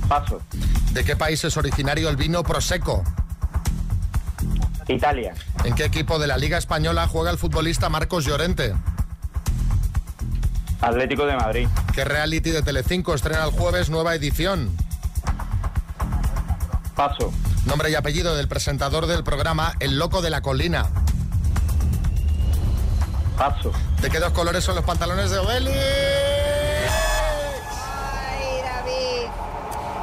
Paso. 0.09 0.43
¿De 0.91 1.05
qué 1.05 1.15
país 1.15 1.45
es 1.45 1.57
originario 1.57 2.09
el 2.09 2.17
vino 2.17 2.43
Prosecco? 2.43 3.05
Italia. 4.89 5.33
¿En 5.63 5.77
qué 5.77 5.85
equipo 5.85 6.19
de 6.19 6.27
la 6.27 6.39
Liga 6.39 6.59
Española 6.59 7.07
juega 7.07 7.31
el 7.31 7.39
futbolista 7.39 7.89
Marcos 7.89 8.25
Llorente? 8.25 8.75
Atlético 10.81 11.25
de 11.25 11.37
Madrid. 11.37 11.69
¿Qué 11.95 12.05
reality 12.05 12.51
de 12.51 12.63
Telecinco 12.63 13.15
estrena 13.15 13.45
el 13.45 13.53
jueves 13.53 13.91
nueva 13.91 14.17
edición? 14.17 14.77
Paso. 16.97 17.33
Nombre 17.67 17.93
y 17.93 17.95
apellido 17.95 18.35
del 18.35 18.49
presentador 18.49 19.07
del 19.07 19.23
programa 19.23 19.75
El 19.79 20.01
Loco 20.01 20.21
de 20.21 20.31
la 20.31 20.41
Colina. 20.41 20.91
Paso. 23.37 23.73
¿De 24.01 24.11
qué 24.11 24.19
dos 24.21 24.33
colores 24.33 24.63
son 24.65 24.77
los 24.77 24.85
pantalones 24.85 25.31
de 25.31 25.39
Obélix? 25.39 25.77
Ay, 27.77 28.63
David. 28.63 29.29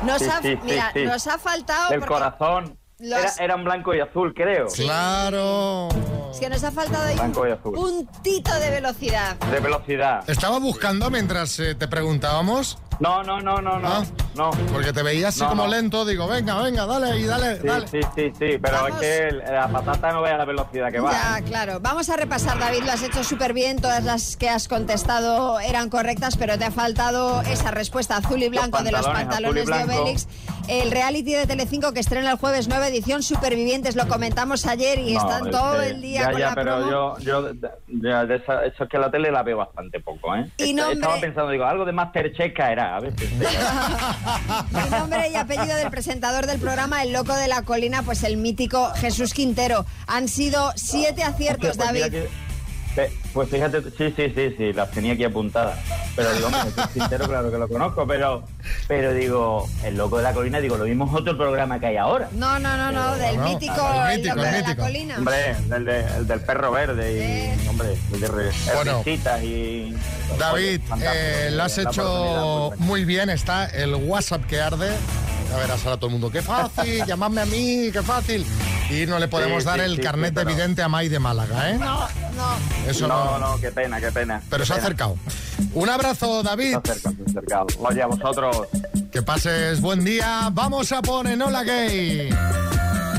Nos, 0.03 0.19
Sí, 0.21 0.27
ha, 0.29 0.41
sí, 0.41 0.47
sí, 0.53 0.59
mira, 0.63 0.91
sí. 0.93 1.05
nos 1.05 1.27
ha 1.27 1.37
faltado. 1.37 1.89
Porque 1.89 2.05
corazón. 2.05 2.77
Era, 2.99 3.33
eran 3.39 3.63
blanco 3.63 3.95
y 3.95 3.99
azul, 3.99 4.31
creo. 4.35 4.67
Claro. 4.67 5.89
Es 6.31 6.39
que 6.39 6.49
nos 6.49 6.63
ha 6.63 6.71
faltado 6.71 7.03
ahí 7.07 7.15
Blanco 7.15 7.47
y 7.47 7.51
un 7.51 7.57
azul. 7.57 7.73
puntito 7.73 8.53
de 8.59 8.69
velocidad. 8.69 9.35
De 9.37 9.59
velocidad. 9.59 10.23
Estaba 10.29 10.59
buscando 10.59 11.09
mientras 11.09 11.59
eh, 11.59 11.73
te 11.75 11.87
preguntábamos. 11.87 12.77
No, 13.01 13.23
no, 13.23 13.41
no, 13.41 13.59
no, 13.61 13.79
no. 13.79 13.87
Ah. 13.87 14.03
No. 14.33 14.49
Porque 14.71 14.93
te 14.93 15.03
veía 15.03 15.27
así 15.27 15.41
No, 15.41 15.49
como 15.49 15.63
no. 15.65 15.71
lento. 15.71 16.05
Digo, 16.05 16.25
venga, 16.25 16.57
venga, 16.61 16.85
dale 16.85 17.19
y 17.19 17.25
dale, 17.25 17.57
Sí, 17.59 17.67
dale. 17.67 17.87
sí, 17.87 17.99
sí, 18.15 18.31
sí, 18.39 18.57
pero 18.61 18.77
Vamos. 18.83 19.01
es 19.01 19.29
que 19.31 19.31
la 19.51 19.67
patata 19.67 20.13
no 20.13 20.21
vea 20.21 20.37
la 20.37 20.45
velocidad 20.45 20.89
que 20.89 21.01
va. 21.01 21.11
Ya, 21.11 21.41
claro. 21.45 21.79
Vamos 21.81 22.09
a 22.09 22.15
repasar, 22.15 22.57
David. 22.57 22.83
Lo 22.85 22.93
has 22.93 23.03
hecho 23.03 23.25
súper 23.25 23.51
bien. 23.53 23.81
Todas 23.81 24.05
las 24.05 24.37
que 24.37 24.47
has 24.49 24.69
contestado 24.69 25.59
eran 25.59 25.89
correctas, 25.89 26.37
pero 26.37 26.57
te 26.57 26.63
ha 26.63 26.71
faltado 26.71 27.41
esa 27.41 27.71
respuesta 27.71 28.15
azul 28.17 28.41
y 28.41 28.47
blanco 28.47 28.81
de 28.83 28.91
los 28.93 29.05
pantalones, 29.05 29.65
de. 29.65 29.73
Obélix. 29.83 30.27
El 30.69 30.91
reality 30.91 31.33
de 31.33 31.45
Telecinco 31.47 31.91
que 31.91 31.99
estrena 31.99 32.31
el 32.31 32.37
jueves, 32.37 32.69
nueva 32.69 32.87
edición, 32.87 33.23
Supervivientes. 33.23 33.97
Lo 33.97 34.07
comentamos 34.07 34.65
ayer 34.65 34.99
y 34.99 35.13
No, 35.15 35.19
están 35.21 35.45
es 35.47 35.51
todo 35.51 35.79
que- 35.81 35.87
el 35.89 36.01
día 36.01 36.21
ya, 36.21 36.31
con 36.31 36.39
ya, 36.39 36.49
la 36.49 36.55
pero 36.55 36.75
promo. 36.77 36.91
yo, 36.91 37.17
yo 37.19 37.41
de- 37.53 37.69
ya 37.87 38.25
de 38.25 38.35
esa, 38.35 38.63
eso 38.65 38.83
es 38.85 38.89
que 38.89 38.97
la 38.97 39.11
tele 39.11 39.29
la 39.31 39.43
veo 39.43 39.57
bastante 39.57 39.99
poco, 39.99 40.33
¿eh? 40.35 40.49
Y 40.57 40.63
Est- 40.69 40.75
nombre- 40.75 40.93
Estaba 40.93 41.19
pensando, 41.19 41.49
digo, 41.51 41.65
algo 41.65 41.83
de 41.83 41.91
Masterchef 41.91 42.53
caerá, 42.55 42.90
a 42.91 42.99
veces. 42.99 43.29
Y 44.71 44.89
nombre 44.89 45.29
y 45.29 45.35
apellido 45.35 45.75
del 45.75 45.89
presentador 45.89 46.45
del 46.45 46.59
programa 46.59 47.03
El 47.03 47.13
Loco 47.13 47.35
de 47.35 47.47
la 47.47 47.63
Colina, 47.63 48.03
pues 48.03 48.23
el 48.23 48.37
mítico 48.37 48.91
Jesús 48.95 49.33
Quintero. 49.33 49.85
Han 50.07 50.27
sido 50.27 50.71
siete 50.75 51.23
aciertos, 51.23 51.77
pues 51.77 51.91
mira 51.91 52.09
David. 52.09 52.29
Pues 53.33 53.49
fíjate, 53.49 53.81
sí, 53.97 54.13
sí, 54.15 54.33
sí, 54.35 54.55
sí, 54.57 54.73
las 54.73 54.91
tenía 54.91 55.13
aquí 55.13 55.23
apuntadas. 55.23 55.79
Pero 56.17 56.33
digo, 56.33 56.47
hombre, 56.47 56.71
Quintero, 56.93 57.27
claro 57.29 57.49
que 57.49 57.57
lo 57.57 57.67
conozco, 57.69 58.05
pero, 58.05 58.43
pero 58.89 59.13
digo, 59.13 59.69
el 59.85 59.95
loco 59.95 60.17
de 60.17 60.23
la 60.23 60.33
colina, 60.33 60.59
digo, 60.59 60.75
lo 60.75 60.83
mismo 60.83 61.05
es 61.07 61.13
otro 61.13 61.37
programa 61.37 61.79
que 61.79 61.85
hay 61.87 61.97
ahora. 61.97 62.27
No, 62.33 62.59
no, 62.59 62.75
no, 62.75 62.91
no, 62.91 63.15
del 63.15 63.37
No, 63.37 63.43
mítico, 63.47 63.73
el 63.93 64.11
El 64.11 64.17
mítico, 64.17 64.35
Loco 64.35 64.47
el 64.47 64.51
de 64.53 64.61
la 64.61 64.67
mítico. 64.67 64.81
Colina. 64.83 65.17
Hombre, 65.17 65.55
el, 65.73 65.85
de- 65.85 66.05
el 66.17 66.27
del 66.27 66.41
perro 66.41 66.71
verde 66.71 67.55
y, 67.63 67.67
hombre, 67.69 67.97
el 68.13 68.19
de 68.19 68.27
Bueno. 68.75 69.03
y... 69.41 69.95
David, 70.37 70.81
eh, 71.01 71.49
lo 71.53 71.63
has 71.63 71.77
hecho 71.77 72.03
oportunidad, 72.65 72.85
muy 72.87 73.05
bien. 73.05 73.29
Está 73.29 73.65
el 73.67 73.95
WhatsApp 73.95 74.45
que 74.45 74.59
arde. 74.59 74.89
A 75.53 75.57
verás 75.57 75.83
ahora 75.85 75.97
todo 75.97 76.07
el 76.07 76.11
mundo. 76.13 76.29
¡Qué 76.31 76.41
fácil! 76.41 77.03
llamadme 77.07 77.41
a 77.41 77.45
mí, 77.45 77.89
qué 77.91 78.01
fácil. 78.01 78.45
Y 78.89 79.05
no 79.05 79.19
le 79.19 79.27
podemos 79.27 79.63
Sí, 79.63 79.67
dar 79.67 79.79
sí, 79.79 79.85
el 79.85 79.95
sí, 79.97 80.01
carnet 80.01 80.29
sí, 80.29 80.35
pero- 80.35 80.49
de 80.49 80.55
vidente 80.55 80.81
a 80.81 80.87
May 80.89 81.07
de 81.09 81.19
Málaga, 81.19 81.71
¿eh? 81.71 81.77
No, 81.77 81.99
no. 81.99 82.89
Eso 82.89 83.07
no, 83.07 83.20
no. 83.25 83.39
no, 83.39 83.59
qué 83.59 83.71
pena, 83.71 83.99
qué 83.99 84.11
pena. 84.11 84.41
Pero 84.49 84.63
qué 84.63 84.67
se 84.67 84.73
ha 84.73 84.77
acercado. 84.77 85.17
Un 85.73 85.89
abrazo, 85.89 86.43
David. 86.43 86.71
Se 86.71 86.75
ha 86.75 86.79
acercado, 86.79 87.15
se 87.15 87.21
ha 87.21 87.25
acercado. 87.25 87.67
Oye, 87.79 88.01
a 88.01 88.07
vosotros. 88.07 88.57
Que 89.11 89.21
pases 89.21 89.79
buen 89.81 90.03
día. 90.03 90.49
Vamos 90.51 90.91
a 90.91 91.01
poner 91.01 91.41
Hola 91.41 91.63
Gay. 91.63 92.29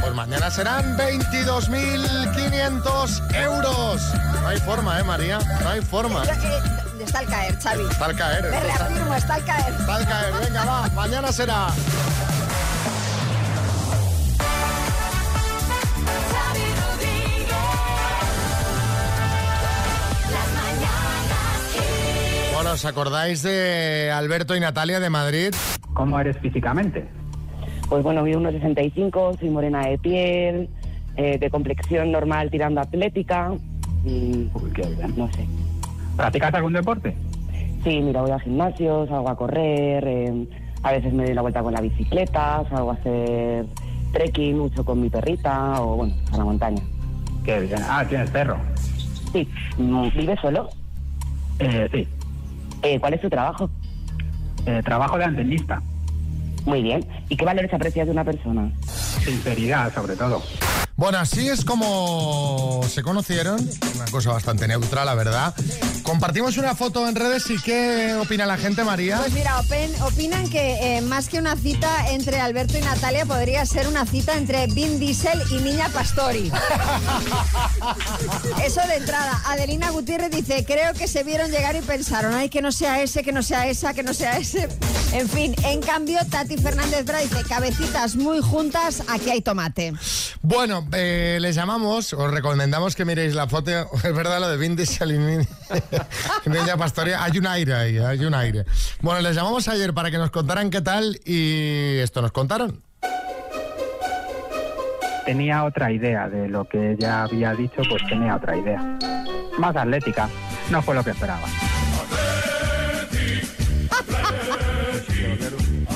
Pues 0.01 0.15
mañana 0.15 0.51
serán 0.51 0.97
22.500 0.99 3.35
euros. 3.37 4.03
No 4.41 4.49
hay 4.49 4.59
forma, 4.59 4.99
¿eh, 4.99 5.05
María? 5.05 5.39
No 5.63 5.69
hay 5.69 5.81
forma. 5.81 6.25
Eh, 6.25 6.31
está 7.05 7.21
al 7.21 7.27
caer, 7.27 7.57
Xavi. 7.61 7.85
Está 7.91 8.05
al 8.07 8.17
caer. 8.17 8.43
Me 8.51 8.61
reafirmo, 8.61 9.15
está 9.15 9.35
al 9.35 9.45
caer. 9.45 9.75
Está 9.79 9.95
al 9.97 10.07
caer. 10.07 10.35
Venga, 10.45 10.65
va. 10.65 10.89
Mañana 10.89 11.31
será. 11.31 11.69
Bueno, 22.73 22.81
¿os 22.81 22.87
acordáis 22.87 23.43
de 23.43 24.11
Alberto 24.11 24.57
y 24.57 24.61
Natalia 24.61 24.99
de 24.99 25.11
Madrid? 25.11 25.55
¿Cómo 25.93 26.19
eres 26.19 26.39
físicamente? 26.39 27.07
Pues 27.87 28.03
bueno, 28.03 28.23
mido 28.23 28.41
1,65, 28.41 29.39
soy 29.39 29.51
morena 29.51 29.87
de 29.89 29.99
piel, 29.99 30.71
eh, 31.17 31.37
de 31.39 31.51
complexión 31.51 32.11
normal 32.11 32.51
tirando 32.51 32.81
a 32.81 32.85
atlética. 32.85 33.53
Y, 34.07 34.49
no 35.15 35.31
sé. 35.33 35.47
¿Practicas 36.17 36.55
algún 36.55 36.73
deporte? 36.73 37.15
Sí, 37.85 38.01
mira, 38.01 38.23
voy 38.23 38.31
al 38.31 38.41
gimnasio, 38.41 39.07
salgo 39.07 39.29
a 39.29 39.37
correr, 39.37 40.05
eh, 40.07 40.49
a 40.83 40.93
veces 40.93 41.13
me 41.13 41.25
doy 41.27 41.35
la 41.35 41.43
vuelta 41.43 41.63
con 41.63 41.75
la 41.75 41.83
bicicleta, 41.83 42.65
salgo 42.71 42.93
a 42.93 42.95
hacer 42.95 43.67
trekking 44.15 44.57
mucho 44.57 44.83
con 44.83 44.99
mi 44.99 45.11
perrita 45.11 45.79
o, 45.83 45.97
bueno, 45.97 46.15
a 46.33 46.39
la 46.39 46.45
montaña. 46.45 46.83
Qué 47.45 47.61
bien. 47.61 47.83
Ah, 47.87 48.03
tienes 48.09 48.31
perro. 48.31 48.57
Sí, 49.31 49.47
¿vives 49.77 50.41
solo? 50.41 50.71
Eh, 51.59 51.87
sí. 51.93 52.09
Eh, 52.83 52.99
¿Cuál 52.99 53.15
es 53.15 53.21
tu 53.21 53.31
trabajo? 53.31 53.71
Eh, 54.67 54.83
trabajo 54.85 55.19
de 55.19 55.25
antenista. 55.25 55.83
Muy 56.65 56.83
bien. 56.83 57.05
¿Y 57.29 57.37
qué 57.37 57.45
valores 57.45 57.73
aprecias 57.73 58.07
de 58.07 58.13
una 58.13 58.25
persona? 58.25 58.71
Sinceridad, 59.25 59.93
sobre 59.93 60.17
todo. 60.17 60.43
Bueno, 61.03 61.19
así 61.19 61.49
es 61.49 61.65
como 61.65 62.81
se 62.89 63.03
conocieron. 63.03 63.59
Una 63.97 64.05
cosa 64.13 64.31
bastante 64.31 64.69
neutra, 64.69 65.05
la 65.05 65.17
verdad. 65.17 65.53
Compartimos 66.05 66.59
una 66.59 66.77
foto 66.77 67.09
en 67.09 67.17
redes 67.17 67.51
y 67.51 67.61
¿qué 67.61 68.17
opina 68.21 68.47
la 68.47 68.57
gente, 68.57 68.85
María? 68.85 69.19
Pues 69.19 69.33
mira, 69.33 69.61
opinan 70.03 70.49
que 70.49 70.99
eh, 70.99 71.01
más 71.01 71.29
que 71.29 71.41
una 71.41 71.57
cita 71.57 72.09
entre 72.11 72.39
Alberto 72.39 72.79
y 72.79 72.83
Natalia 72.83 73.27
podría 73.27 73.67
ser 73.67 73.89
una 73.89 74.07
cita 74.07 74.37
entre 74.37 74.69
Vin 74.69 75.01
Diesel 75.01 75.43
y 75.51 75.57
Niña 75.57 75.89
Pastori. 75.89 76.53
Eso 78.65 78.81
de 78.87 78.95
entrada. 78.95 79.43
Adelina 79.47 79.91
Gutiérrez 79.91 80.31
dice, 80.31 80.65
creo 80.65 80.95
que 80.95 81.09
se 81.09 81.25
vieron 81.25 81.51
llegar 81.51 81.75
y 81.75 81.81
pensaron, 81.81 82.33
ay, 82.33 82.49
que 82.49 82.63
no 82.63 82.71
sea 82.71 83.03
ese, 83.03 83.25
que 83.25 83.33
no 83.33 83.43
sea 83.43 83.67
esa, 83.67 83.93
que 83.93 84.05
no 84.05 84.15
sea 84.15 84.39
ese. 84.39 84.69
En 85.13 85.29
fin, 85.29 85.57
en 85.65 85.81
cambio, 85.81 86.21
Tati 86.31 86.57
Fernández 86.57 87.05
Bra 87.05 87.19
dice, 87.19 87.43
cabecitas 87.43 88.15
muy 88.15 88.41
juntas, 88.41 89.03
aquí 89.09 89.31
hay 89.31 89.43
tomate. 89.43 89.95
Bueno, 90.43 90.87
eh, 90.93 91.39
les 91.41 91.55
llamamos, 91.55 92.13
os 92.13 92.31
recomendamos 92.31 92.95
que 92.97 93.05
miréis 93.05 93.35
la 93.35 93.47
foto. 93.49 93.71
Es 94.05 94.15
verdad 94.15 94.41
lo 94.41 94.49
de 94.49 94.57
Vin 94.57 94.77
Diesel 94.77 95.13
y 95.13 96.77
Pastoria. 96.79 97.23
Hay 97.23 97.39
un 97.39 97.47
aire 97.47 97.75
ahí, 97.75 97.99
hay 97.99 98.25
un 98.25 98.35
aire. 98.35 98.65
Bueno, 99.01 99.21
les 99.21 99.37
llamamos 99.37 99.69
ayer 99.69 99.93
para 99.95 100.11
que 100.11 100.19
nos 100.19 100.31
contaran 100.31 100.71
qué 100.71 100.81
tal 100.81 101.21
y 101.25 101.99
esto 101.99 102.23
nos 102.23 102.33
contaron. 102.33 102.83
Tenía 105.25 105.65
otra 105.65 105.93
idea 105.93 106.29
de 106.29 106.49
lo 106.49 106.65
que 106.65 106.93
ella 106.93 107.23
había 107.23 107.55
dicho, 107.55 107.83
pues 107.89 108.03
tenía 108.09 108.37
otra 108.37 108.57
idea. 108.57 108.99
Más 109.59 109.77
atlética. 109.77 110.29
No 110.71 110.83
fue 110.83 110.95
lo 110.95 111.05
que 111.05 111.11
esperaba. 111.11 111.47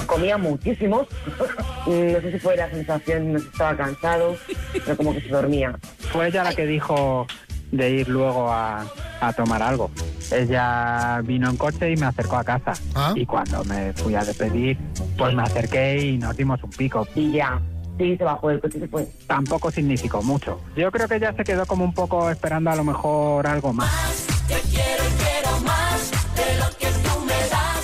comía 0.06 0.38
muchísimos. 0.38 1.06
no 1.86 2.20
sé 2.20 2.32
si 2.32 2.38
fue 2.38 2.56
la 2.56 2.70
sensación, 2.70 3.32
no 3.32 3.38
sé 3.38 3.44
si 3.44 3.50
estaba 3.50 3.76
cansado, 3.76 4.36
pero 4.72 4.96
como 4.96 5.14
que 5.14 5.20
se 5.20 5.28
dormía. 5.28 5.78
Fue 6.12 6.28
ella 6.28 6.44
la 6.44 6.54
que 6.54 6.66
dijo 6.66 7.26
de 7.72 7.90
ir 7.90 8.08
luego 8.08 8.50
a, 8.50 8.84
a 9.20 9.32
tomar 9.32 9.62
algo. 9.62 9.90
Ella 10.32 11.20
vino 11.24 11.48
en 11.48 11.56
coche 11.56 11.92
y 11.92 11.96
me 11.96 12.06
acercó 12.06 12.36
a 12.36 12.44
casa. 12.44 12.72
Y 13.14 13.26
cuando 13.26 13.64
me 13.64 13.92
fui 13.92 14.14
a 14.14 14.24
despedir, 14.24 14.78
pues 15.16 15.34
me 15.34 15.42
acerqué 15.42 15.98
y 15.98 16.18
nos 16.18 16.36
dimos 16.36 16.62
un 16.62 16.70
pico. 16.70 17.06
Y 17.14 17.32
ya, 17.32 17.60
sí, 17.98 18.16
se 18.16 18.24
bajó 18.24 18.48
del 18.48 18.60
coche 18.60 18.78
y 18.78 18.80
se 18.80 18.88
fue. 18.88 19.06
Tampoco 19.26 19.70
significó 19.70 20.22
mucho. 20.22 20.60
Yo 20.76 20.90
creo 20.90 21.08
que 21.08 21.16
ella 21.16 21.32
se 21.36 21.44
quedó 21.44 21.66
como 21.66 21.84
un 21.84 21.94
poco 21.94 22.30
esperando 22.30 22.70
a 22.70 22.76
lo 22.76 22.84
mejor 22.84 23.46
algo 23.46 23.72
más. 23.72 24.26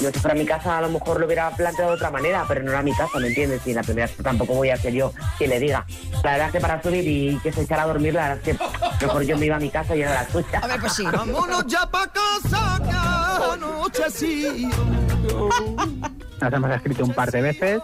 Yo 0.03 0.11
si 0.11 0.19
fuera 0.19 0.35
mi 0.35 0.45
casa 0.45 0.79
a 0.79 0.81
lo 0.81 0.88
mejor 0.88 1.21
lo 1.21 1.27
hubiera 1.27 1.49
planteado 1.51 1.91
de 1.91 1.97
otra 1.97 2.11
manera, 2.11 2.45
pero 2.49 2.61
no 2.65 2.73
era 2.73 2.83
mi 2.83 2.93
casa, 2.93 3.21
¿me 3.21 3.29
entiendes? 3.29 3.65
Y 3.69 3.73
la 3.73 3.85
primera 3.85 4.09
vez 4.09 4.17
tampoco 4.17 4.55
voy 4.55 4.71
a 4.71 4.77
ser 4.77 4.93
yo 4.93 5.12
quien 5.38 5.51
le 5.51 5.61
diga. 5.61 5.87
La 6.25 6.33
verdad 6.33 6.47
es 6.49 6.53
que 6.55 6.61
para 6.61 6.83
subir 6.83 7.07
y 7.07 7.38
que 7.38 7.53
se 7.53 7.62
echara 7.62 7.85
a 7.85 7.87
dormir, 7.87 8.15
la 8.15 8.31
verdad 8.31 8.49
es 8.49 8.59
que 8.59 9.05
mejor 9.07 9.23
yo 9.23 9.38
me 9.38 9.47
iba 9.47 9.57
a 9.57 9.61
mi 9.61 9.71
casa 9.71 9.95
y 9.95 10.03
era 10.03 10.12
la 10.15 10.29
suya. 10.29 10.59
A 10.61 10.67
ver, 10.67 10.81
pues 10.81 10.93
sí. 10.95 11.05
Vámonos 11.05 11.67
ya 11.69 11.88
pa' 11.88 12.11
casa, 12.11 12.81
que 12.83 13.53
anoche 13.53 14.11
sí. 14.11 14.69
Nos 16.41 16.53
hemos 16.53 16.71
escrito 16.73 17.05
un 17.05 17.15
par 17.15 17.31
de 17.31 17.43
veces, 17.43 17.81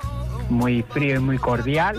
muy 0.49 0.83
frío 0.83 1.15
y 1.15 1.19
muy 1.21 1.39
cordial. 1.39 1.97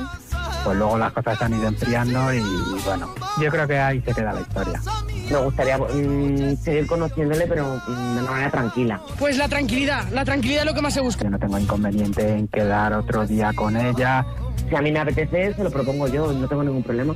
Pues 0.63 0.78
luego 0.78 0.98
las 0.98 1.12
cosas 1.13 1.38
se 1.38 1.45
han 1.45 1.54
ido 1.54 1.67
enfriando 1.67 2.34
y 2.34 2.41
bueno, 2.86 3.13
yo 3.41 3.50
creo 3.50 3.67
que 3.67 3.78
ahí 3.80 4.02
se 4.02 4.13
queda 4.13 4.34
la 4.34 4.41
historia. 4.41 4.82
Me 5.30 5.38
gustaría 5.38 5.78
mm, 5.78 6.58
seguir 6.58 6.88
conociéndole, 6.88 7.45
pero 7.48 7.82
mm, 7.88 8.15
de 8.15 8.22
una 8.22 8.32
manera 8.32 8.52
tranquila. 8.52 9.02
Pues 9.17 9.38
la 9.38 9.48
tranquilidad, 9.48 10.08
la 10.12 10.26
tranquilidad 10.26 10.62
es 10.63 10.65
lo 10.67 10.74
que 10.74 10.82
más 10.82 10.93
se 10.93 11.02
busca. 11.02 11.24
Yo 11.24 11.30
no 11.30 11.39
tengo 11.39 11.58
inconveniente 11.58 12.28
en 12.36 12.48
quedar 12.48 12.93
otro 12.93 13.26
día 13.26 13.52
con 13.56 13.78
ella, 13.78 14.26
Si 14.69 14.76
a 14.76 14.82
mí 14.82 14.91
me 14.91 15.00
apetece, 15.00 15.54
se 15.54 15.63
lo 15.63 15.72
propongo 15.72 16.08
yo, 16.08 16.32
no 16.34 16.48
tengo 16.48 16.63
ningún 16.63 16.84
problema. 16.84 17.15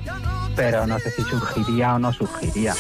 pero 0.56 0.86
no 0.88 0.98
sé 1.00 1.12
si 1.12 1.24
surgiría 1.24 1.96
o 1.96 2.00
no 2.00 2.14
surgiría. 2.14 2.74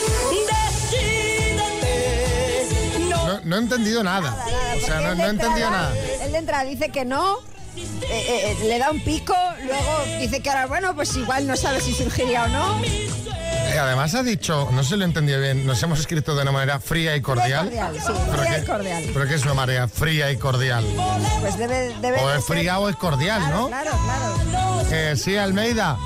No, 3.25 3.39
no 3.45 3.55
he 3.55 3.59
entendido 3.59 4.03
nada. 4.03 4.35
O 4.75 4.85
sea, 4.85 5.01
no, 5.01 5.15
no 5.15 5.25
he 5.25 5.29
entendido 5.29 5.69
nada. 5.69 5.91
Él 6.23 6.31
de 6.31 6.37
entrada 6.37 6.63
dice 6.65 6.89
que 6.89 7.05
no, 7.05 7.37
eh, 7.75 7.85
eh, 8.03 8.57
eh, 8.61 8.65
le 8.67 8.77
da 8.79 8.91
un 8.91 9.01
pico, 9.03 9.35
luego 9.63 10.19
dice 10.19 10.41
que 10.41 10.49
ahora, 10.49 10.67
bueno, 10.67 10.93
pues 10.95 11.15
igual 11.15 11.47
no 11.47 11.55
sabe 11.55 11.81
si 11.81 11.93
surgiría 11.93 12.43
o 12.45 12.47
no. 12.49 12.81
Eh, 12.83 13.79
además 13.79 14.13
ha 14.13 14.21
dicho, 14.23 14.69
no 14.71 14.83
se 14.83 14.97
lo 14.97 15.03
he 15.03 15.07
entendido 15.07 15.39
bien, 15.39 15.65
nos 15.65 15.81
hemos 15.81 15.99
escrito 15.99 16.35
de 16.35 16.43
una 16.43 16.51
manera 16.51 16.79
fría 16.79 17.15
y 17.15 17.21
cordial. 17.21 17.65
Cordial, 17.65 17.95
sí, 17.95 18.13
¿Pero 18.29 18.37
fría 18.43 18.55
qué- 18.55 18.61
y 18.61 18.65
cordial. 18.65 19.03
¿Pero 19.13 19.27
qué 19.27 19.35
es 19.35 19.43
una 19.43 19.53
marea 19.55 19.87
fría 19.87 20.31
y 20.31 20.37
cordial? 20.37 20.85
Pues 21.41 21.57
debe, 21.57 21.95
debe 22.01 22.17
O 22.21 22.29
es 22.31 22.45
ser- 22.45 22.57
fría 22.57 22.79
o 22.79 22.89
es 22.89 22.95
cordial, 22.97 23.41
¿no? 23.49 23.67
Claro, 23.69 23.91
claro. 23.91 25.15
Sí, 25.15 25.37
Almeida. 25.37 25.97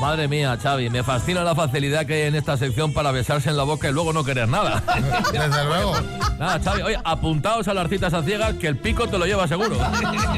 Madre 0.00 0.28
mía, 0.28 0.56
Xavi, 0.60 0.88
me 0.88 1.02
fascina 1.02 1.44
la 1.44 1.54
facilidad 1.54 2.06
que 2.06 2.14
hay 2.14 2.22
en 2.22 2.34
esta 2.34 2.56
sección 2.56 2.92
para 2.94 3.12
besarse 3.12 3.50
en 3.50 3.56
la 3.58 3.64
boca 3.64 3.88
y 3.88 3.92
luego 3.92 4.14
no 4.14 4.24
querer 4.24 4.48
nada. 4.48 4.82
Desde 5.32 5.64
luego. 5.66 5.94
Nada, 6.38 6.58
Xavi, 6.58 6.80
oye, 6.82 6.98
apuntaos 7.04 7.68
a 7.68 7.74
las 7.74 7.88
citas 7.90 8.14
a 8.14 8.22
ciegas 8.22 8.54
que 8.54 8.66
el 8.68 8.78
pico 8.78 9.06
te 9.08 9.18
lo 9.18 9.26
lleva 9.26 9.46
seguro. 9.46 9.76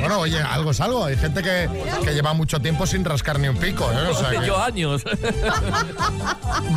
Bueno, 0.02 0.18
oye, 0.18 0.40
algo 0.40 0.72
es 0.72 0.80
algo. 0.80 1.04
Hay 1.04 1.16
gente 1.16 1.42
que, 1.44 1.68
que 2.04 2.12
lleva 2.12 2.34
mucho 2.34 2.58
tiempo 2.60 2.86
sin 2.86 3.04
rascar 3.04 3.38
ni 3.38 3.46
un 3.46 3.56
pico, 3.56 3.88
¿eh? 3.92 4.08
O 4.10 4.14
sea 4.14 4.30
que- 4.40 4.46
Yo 4.46 4.60
años. 4.60 5.02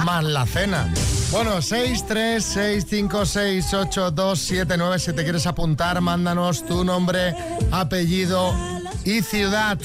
más 0.05 0.23
la 0.23 0.45
cena. 0.45 0.93
Bueno, 1.31 1.61
6, 1.63 2.05
3, 2.07 2.43
6, 2.45 2.85
5, 2.87 3.25
6, 3.25 3.73
8, 3.73 4.11
2, 4.11 4.39
7, 4.39 4.75
9. 4.77 4.99
Si 4.99 5.13
te 5.13 5.23
quieres 5.23 5.47
apuntar, 5.47 5.99
mándanos 6.01 6.63
tu 6.67 6.83
nombre, 6.85 7.35
apellido 7.71 8.53
y 9.03 9.21
ciudad. 9.23 9.79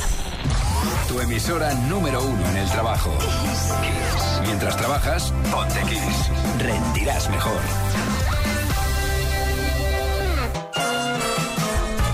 Tu 1.08 1.20
emisora 1.20 1.74
número 1.74 2.22
uno 2.22 2.48
en 2.50 2.56
el 2.56 2.68
trabajo. 2.70 3.10
Kiss. 3.18 4.40
Mientras 4.46 4.76
trabajas, 4.76 5.32
ponte 5.50 5.80
Kiss. 5.82 6.30
Rendirás 6.58 7.28
mejor. 7.30 7.60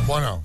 Bueno, 0.06 0.42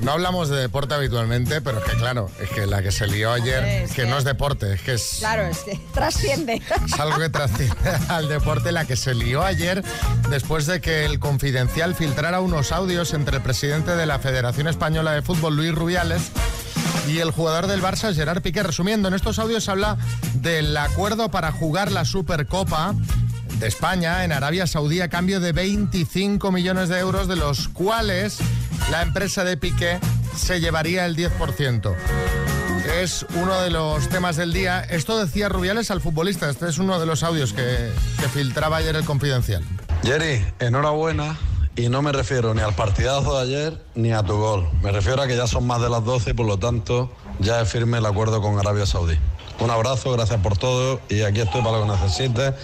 no 0.00 0.12
hablamos 0.12 0.48
de 0.48 0.56
deporte 0.56 0.94
habitualmente, 0.94 1.60
pero 1.60 1.78
es 1.78 1.84
que 1.84 1.96
claro, 1.96 2.28
es 2.40 2.50
que 2.50 2.66
la 2.66 2.82
que 2.82 2.90
se 2.90 3.06
lió 3.06 3.32
ayer, 3.32 3.62
Es 3.64 3.90
que 3.92 4.02
que- 4.02 4.08
no 4.08 4.18
es 4.18 4.24
deporte, 4.24 4.74
es 4.74 4.82
que 4.82 4.94
es, 4.94 5.16
Claro, 5.20 5.46
es 5.46 5.58
que 5.58 5.76
trasciende. 5.94 6.60
es 6.86 7.00
algo 7.00 7.18
que 7.18 7.28
trasciende 7.28 7.76
al 8.08 8.28
deporte, 8.28 8.72
la 8.72 8.84
que 8.84 8.96
se 8.96 9.14
lió 9.14 9.42
ayer 9.42 9.84
después 10.30 10.66
de 10.66 10.80
que 10.80 11.04
el 11.04 11.20
Confidencial 11.20 11.94
filtrara 11.94 12.40
unos 12.40 12.72
audios 12.72 13.14
entre 13.14 13.36
el 13.36 13.42
presidente 13.42 13.94
de 13.94 14.06
la 14.06 14.18
Federación 14.18 14.66
Española 14.66 15.12
de 15.12 15.22
Fútbol, 15.22 15.56
Luis 15.56 15.72
Rubiales, 15.72 16.22
y 17.08 17.18
el 17.18 17.30
jugador 17.30 17.66
del 17.66 17.82
Barça, 17.82 18.14
Gerard 18.14 18.42
Piqué. 18.42 18.62
Resumiendo, 18.62 19.08
en 19.08 19.14
estos 19.14 19.38
audios 19.38 19.68
habla 19.68 19.96
del 20.34 20.76
acuerdo 20.76 21.30
para 21.30 21.52
jugar 21.52 21.92
la 21.92 22.04
Supercopa 22.04 22.94
de 23.58 23.66
España 23.66 24.24
en 24.24 24.32
Arabia 24.32 24.66
Saudí 24.66 25.00
a 25.00 25.08
cambio 25.08 25.40
de 25.40 25.52
25 25.52 26.50
millones 26.52 26.88
de 26.88 26.98
euros, 26.98 27.28
de 27.28 27.36
los 27.36 27.68
cuales 27.68 28.38
la 28.90 29.02
empresa 29.02 29.44
de 29.44 29.56
Piqué 29.56 29.98
se 30.36 30.60
llevaría 30.60 31.06
el 31.06 31.16
10%. 31.16 31.94
Es 33.00 33.24
uno 33.34 33.60
de 33.60 33.70
los 33.70 34.08
temas 34.08 34.36
del 34.36 34.52
día. 34.52 34.80
Esto 34.80 35.24
decía 35.24 35.48
Rubiales 35.48 35.90
al 35.90 36.00
futbolista. 36.00 36.50
Este 36.50 36.68
es 36.68 36.78
uno 36.78 36.98
de 36.98 37.06
los 37.06 37.22
audios 37.22 37.52
que, 37.52 37.90
que 38.20 38.28
filtraba 38.28 38.78
ayer 38.78 38.96
el 38.96 39.04
Confidencial. 39.04 39.64
Jerry, 40.02 40.44
enhorabuena. 40.58 41.38
Y 41.74 41.88
no 41.88 42.02
me 42.02 42.12
refiero 42.12 42.52
ni 42.54 42.60
al 42.60 42.74
partidazo 42.74 43.38
de 43.38 43.42
ayer 43.42 43.82
ni 43.94 44.12
a 44.12 44.22
tu 44.22 44.36
gol. 44.36 44.68
Me 44.82 44.92
refiero 44.92 45.22
a 45.22 45.26
que 45.26 45.36
ya 45.36 45.46
son 45.46 45.66
más 45.66 45.80
de 45.80 45.88
las 45.88 46.04
12 46.04 46.30
y 46.30 46.32
por 46.34 46.46
lo 46.46 46.58
tanto 46.58 47.10
ya 47.38 47.60
es 47.60 47.70
firme 47.70 47.98
el 47.98 48.06
acuerdo 48.06 48.42
con 48.42 48.58
Arabia 48.58 48.84
Saudí. 48.84 49.18
Un 49.58 49.70
abrazo, 49.70 50.12
gracias 50.12 50.40
por 50.40 50.58
todo 50.58 51.00
y 51.08 51.22
aquí 51.22 51.40
estoy 51.40 51.62
para 51.62 51.78
lo 51.78 51.84
que 51.84 51.92
necesites. 51.92 52.54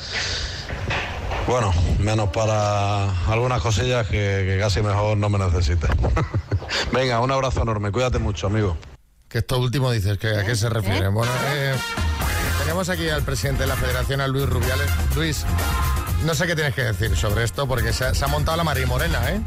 Bueno, 1.47 1.73
menos 1.99 2.29
para 2.29 3.11
algunas 3.27 3.63
cosillas 3.63 4.07
que, 4.07 4.45
que 4.47 4.59
casi 4.61 4.83
mejor 4.83 5.17
no 5.17 5.31
me 5.31 5.39
necesites. 5.39 5.91
Venga, 6.93 7.21
un 7.21 7.31
abrazo 7.31 7.63
enorme, 7.63 7.91
cuídate 7.91 8.19
mucho, 8.19 8.49
amigo. 8.49 8.77
Que 9.29 9.39
esto 9.39 9.59
último 9.59 9.91
dices, 9.91 10.19
que 10.19 10.29
¿a 10.29 10.45
qué 10.45 10.55
se 10.57 10.69
refiere? 10.69 11.09
Bueno, 11.09 11.33
eh, 11.49 11.75
tenemos 12.61 12.89
aquí 12.89 13.09
al 13.09 13.23
presidente 13.23 13.63
de 13.63 13.69
la 13.69 13.77
federación, 13.77 14.21
a 14.21 14.29
Luis 14.29 14.47
Rubiales. 14.47 14.91
Luis, 15.15 15.47
no 16.25 16.35
sé 16.35 16.47
qué 16.47 16.55
tienes 16.55 16.75
que 16.75 16.83
decir 16.85 17.17
sobre 17.17 17.45
esto, 17.45 17.67
porque 17.67 17.93
se 17.93 18.05
ha, 18.07 18.15
se 18.15 18.25
ha 18.25 18.29
montado 18.29 18.57
la 18.57 18.65
María 18.65 18.87
Morena, 18.87 19.19
¿eh? 19.31 19.41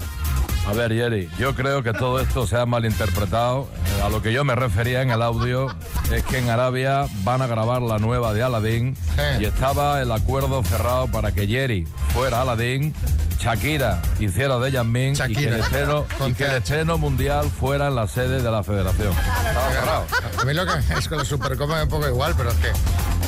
A 0.68 0.74
ver, 0.74 0.94
Jerry, 0.94 1.28
yo 1.40 1.56
creo 1.56 1.82
que 1.82 1.92
todo 1.92 2.20
esto 2.20 2.46
se 2.46 2.56
ha 2.56 2.66
malinterpretado. 2.68 3.68
Eh, 3.98 4.02
A 4.04 4.10
lo 4.10 4.22
que 4.22 4.32
yo 4.32 4.44
me 4.44 4.54
refería 4.56 5.02
en 5.02 5.10
el 5.10 5.22
audio 5.24 5.68
es 6.12 6.24
que 6.24 6.38
en 6.38 6.50
Arabia 6.52 7.08
van 7.24 7.42
a 7.42 7.48
grabar 7.48 7.82
la 7.82 7.98
nueva 7.98 8.32
de 8.34 8.44
Aladdin 8.44 8.96
y 9.40 9.46
estaba 9.46 10.02
el 10.02 10.12
acuerdo 10.12 10.64
cerrado 10.64 11.08
para 11.08 11.32
que 11.32 11.48
Jerry 11.48 11.88
fuera 12.14 12.42
Aladdin, 12.42 12.94
Shakira 13.42 14.00
hiciera 14.20 14.60
de 14.60 14.72
Yasmín 14.72 15.16
y 15.16 15.34
que, 15.34 15.48
el 15.48 15.56
estreno, 15.56 16.06
y 16.28 16.34
que 16.34 16.44
el 16.44 16.52
estreno 16.58 17.00
mundial 17.00 17.50
fuera 17.50 17.88
en 17.88 17.96
la 17.96 18.08
sede 18.08 18.40
de 18.40 18.52
la 18.52 18.62
federación. 18.62 19.12
Estaba 19.48 19.72
cerrado. 19.72 20.06
A 20.40 20.46
mí 20.46 20.54
lo 20.54 20.66
que 20.68 20.74
es 20.96 21.08
con 21.08 21.18
la 21.18 21.26
Supercopa 21.26 21.76
me 21.76 21.84
un 21.84 21.90
poco 21.90 22.08
igual, 22.08 22.36
pero 22.38 22.52
es 22.52 22.58
que 22.58 22.72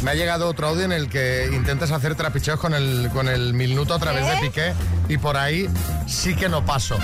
me 0.04 0.12
ha 0.12 0.14
llegado 0.14 0.48
otro 0.48 0.68
audio 0.68 0.84
en 0.84 0.92
el 0.92 1.10
que 1.10 1.50
intentas 1.52 1.90
hacer 1.90 2.14
trapicheos 2.14 2.60
con 2.60 2.76
el, 2.76 3.10
con 3.12 3.28
el 3.28 3.56
minuto 3.56 3.96
a 3.96 4.00
través 4.00 4.28
de 4.28 4.38
Piqué 4.38 4.74
y 5.10 5.18
por 5.18 5.36
ahí 5.36 5.68
sí 6.06 6.36
que 6.36 6.48
no 6.48 6.64
paso. 6.64 6.96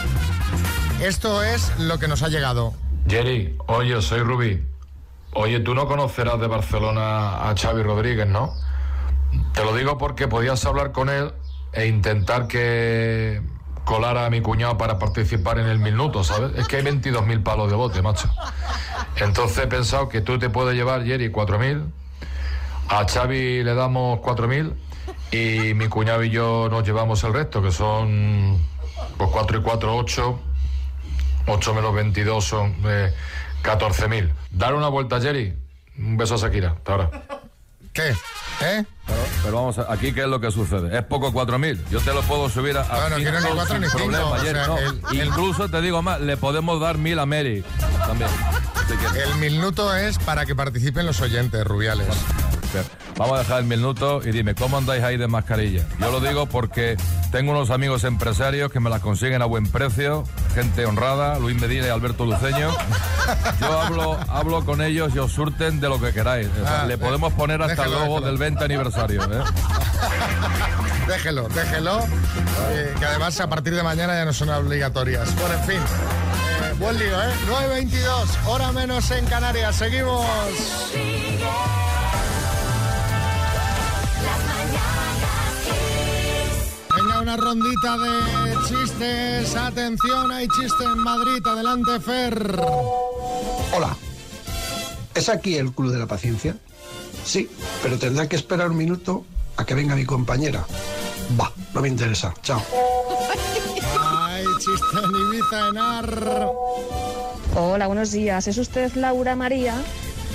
Esto 1.02 1.41
es 1.41 1.72
lo 1.80 1.98
que 1.98 2.08
nos 2.08 2.22
ha 2.22 2.28
llegado. 2.28 2.76
Jerry, 3.08 3.58
oye, 3.65 4.00
soy 4.04 4.19
Rubí. 4.19 4.63
Oye, 5.34 5.60
tú 5.62 5.74
no 5.74 5.88
conocerás 5.88 6.39
de 6.39 6.45
Barcelona 6.45 7.50
a 7.50 7.56
Xavi 7.58 7.82
Rodríguez, 7.82 8.28
¿no? 8.28 8.54
Te 9.54 9.63
lo 9.63 9.76
digo 9.76 9.98
porque 9.98 10.28
podías 10.28 10.63
hablar 10.65 10.91
con 10.91 11.10
él 11.10 11.32
e 11.73 11.88
intentar 11.88 12.47
que 12.47 13.41
colara 13.86 14.25
a 14.25 14.29
mi 14.29 14.41
cuñado 14.41 14.77
para 14.77 14.99
participar 14.99 15.60
en 15.60 15.67
el 15.67 15.79
minuto, 15.79 16.23
¿sabes? 16.23 16.51
Es 16.58 16.67
que 16.67 16.77
hay 16.77 16.84
22.000 16.84 17.43
palos 17.43 17.69
de 17.69 17.75
bote, 17.75 18.01
macho. 18.01 18.29
Entonces 19.17 19.58
he 19.65 19.67
pensado 19.67 20.10
que 20.10 20.21
tú 20.21 20.38
te 20.38 20.49
puedes 20.49 20.75
llevar, 20.75 21.03
Jerry, 21.05 21.32
4.000. 21.32 21.89
A 22.89 23.08
Xavi 23.08 23.63
le 23.63 23.73
damos 23.73 24.19
4.000 24.19 24.73
y 25.32 25.73
mi 25.73 25.88
cuñado 25.88 26.23
y 26.23 26.29
yo 26.29 26.69
nos 26.69 26.84
llevamos 26.84 27.23
el 27.23 27.34
resto, 27.34 27.62
que 27.62 27.71
son 27.71 28.58
pues 29.17 29.29
4 29.32 29.60
y 29.60 29.62
4, 29.62 29.95
8. 29.95 30.39
8 31.47 31.73
menos 31.73 31.93
22 31.95 32.45
son 32.45 32.75
eh, 32.86 33.13
14.000. 33.63 34.32
Dar 34.51 34.75
una 34.75 34.88
vuelta, 34.88 35.19
Jerry. 35.19 35.55
Un 35.97 36.17
beso 36.17 36.36
a 36.36 36.38
Shakira. 36.38 36.71
Hasta 36.77 36.91
ahora. 36.91 37.10
¿Qué? 37.93 38.13
¿Eh? 38.62 38.84
Pero, 39.08 39.19
pero 39.43 39.56
vamos, 39.56 39.78
a- 39.80 39.91
aquí 39.91 40.12
qué 40.12 40.22
es 40.22 40.28
lo 40.28 40.39
que 40.41 40.52
sucede. 40.52 40.95
Es 40.98 41.04
poco 41.06 41.32
4.000. 41.32 41.80
Yo 41.89 42.00
te 42.02 42.13
lo 42.13 42.22
puedo 42.24 42.50
subir 42.50 42.78
a, 42.78 42.82
a 42.82 43.10
No, 43.10 43.10
no 43.10 43.15
cinco 43.17 43.32
ni 43.39 43.56
cuatro 43.56 43.65
sin 43.76 43.82
ni 43.82 43.88
cinco, 43.88 43.98
problema, 44.00 44.26
o 44.26 44.36
Jerry, 44.36 44.60
sea, 44.60 44.67
no. 44.67 44.78
el- 44.78 45.02
el- 45.19 45.28
Incluso 45.28 45.69
te 45.69 45.82
digo 45.82 46.02
más, 46.02 46.19
le 46.22 46.38
podemos 46.38 46.80
dar 46.82 46.98
mil 46.98 47.17
a 47.19 47.26
Mary 47.26 47.63
también. 48.06 48.30
El 49.15 49.36
minuto 49.39 49.95
es 49.95 50.17
para 50.19 50.45
que 50.45 50.56
participen 50.56 51.06
los 51.06 51.22
oyentes, 51.22 51.63
Rubiales. 51.65 52.08
Vamos 53.17 53.36
a 53.36 53.39
dejar 53.39 53.60
el 53.60 53.65
minuto 53.65 54.21
y 54.23 54.32
dime, 54.32 54.55
¿cómo 54.55 54.77
andáis 54.77 55.03
ahí 55.03 55.17
de 55.17 55.27
mascarilla? 55.27 55.84
Yo 55.99 56.12
lo 56.12 56.19
digo 56.21 56.45
porque 56.45 56.95
tengo 57.32 57.51
unos 57.51 57.69
amigos 57.69 58.03
empresarios 58.05 58.71
que 58.71 58.79
me 58.79 58.89
las 58.89 59.01
consiguen 59.01 59.41
a 59.41 59.45
buen 59.45 59.65
precio, 59.69 60.23
gente 60.55 60.86
honrada, 60.86 61.38
Luis 61.39 61.60
Medina 61.60 61.88
y 61.88 61.89
Alberto 61.89 62.25
Luceño. 62.25 62.71
Yo 63.60 63.79
hablo, 63.82 64.17
hablo 64.29 64.63
con 64.65 64.82
ellos 64.82 65.12
y 65.15 65.19
os 65.19 65.32
surten 65.34 65.79
de 65.79 65.89
lo 65.89 65.99
que 65.99 66.13
queráis. 66.13 66.47
O 66.62 66.65
sea, 66.65 66.82
Ah, 66.82 66.86
le 66.86 66.97
podemos 66.97 67.34
poner 67.34 67.62
hasta 67.62 67.73
el 67.84 67.89
déjalo, 67.89 67.99
logo 68.05 68.15
déjalo. 68.15 68.25
del 68.27 68.38
20 68.38 68.63
aniversario. 68.65 69.23
¿eh? 69.23 69.43
Déjelo, 71.08 71.49
déjelo. 71.49 71.99
eh, 72.71 72.93
que 72.99 73.05
además 73.05 73.39
a 73.39 73.47
partir 73.49 73.75
de 73.75 73.84
mañana 73.84 74.13
ya 74.13 74.25
no 74.25 74.34
son 74.34 74.49
obligatorias. 74.49 75.34
Bueno, 75.36 75.55
en 75.55 75.63
fin. 75.65 75.77
eh, 75.79 76.73
buen 76.79 76.97
lío, 76.97 77.21
¿eh? 77.21 77.34
9.22, 77.49 78.27
hora 78.47 78.71
menos 78.71 79.10
en 79.12 79.25
Canarias. 79.25 79.75
Seguimos. 79.75 80.25
Una 87.21 87.36
rondita 87.36 87.97
de 87.97 88.55
chistes. 88.67 89.55
Atención, 89.55 90.32
hay 90.32 90.47
chiste 90.47 90.84
en 90.84 90.99
Madrid. 90.99 91.45
Adelante, 91.45 91.99
Fer. 91.99 92.62
Hola. 93.75 93.95
¿Es 95.13 95.27
aquí 95.27 95.55
el 95.55 95.73
Club 95.73 95.91
de 95.91 95.99
la 95.99 96.08
Paciencia? 96.08 96.55
Sí, 97.25 97.49
pero 97.84 97.97
tendrá 97.97 98.29
que 98.29 98.38
esperar 98.38 98.69
un 98.69 98.77
minuto 98.77 99.25
a 99.58 99.65
que 99.65 99.75
venga 99.75 99.95
mi 99.95 100.05
compañera. 100.05 100.65
Va, 101.39 101.51
no 101.73 101.82
me 101.82 101.89
interesa. 101.89 102.34
Chao. 102.41 102.62
Hay 103.99 104.45
chiste 104.60 104.97
en 105.03 105.15
Ibiza, 105.15 105.67
en 105.69 105.77
Ar. 105.77 106.51
Hola, 107.55 107.88
buenos 107.88 108.12
días. 108.12 108.47
¿Es 108.47 108.58
usted 108.58 108.93
Laura 108.95 109.36
María? 109.36 109.75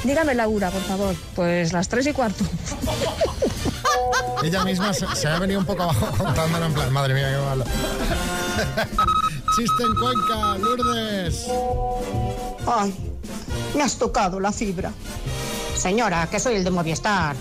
Dígame 0.04 0.34
Laura, 0.34 0.70
por 0.70 0.82
favor. 0.82 1.14
Pues 1.34 1.72
las 1.72 1.88
tres 1.88 2.06
y 2.06 2.12
cuarto. 2.12 2.44
Ella 4.42 4.62
misma 4.64 4.92
se, 4.92 5.06
se 5.16 5.26
ha 5.26 5.38
venido 5.38 5.60
un 5.60 5.66
poco 5.66 5.84
abajo 5.84 6.06
contándolo 6.18 6.66
en 6.66 6.74
plan, 6.74 6.92
madre 6.92 7.14
mía, 7.14 7.30
qué 7.30 7.38
malo. 7.38 7.64
Chiste 9.56 9.82
en 9.82 9.94
Cuenca, 9.94 10.58
Lourdes. 10.58 11.46
Ay, 12.66 12.94
me 13.74 13.82
has 13.82 13.96
tocado 13.96 14.38
la 14.40 14.52
fibra. 14.52 14.92
Señora, 15.76 16.28
que 16.30 16.38
soy 16.38 16.56
el 16.56 16.64
de 16.64 16.70
Movistar. 16.70 17.36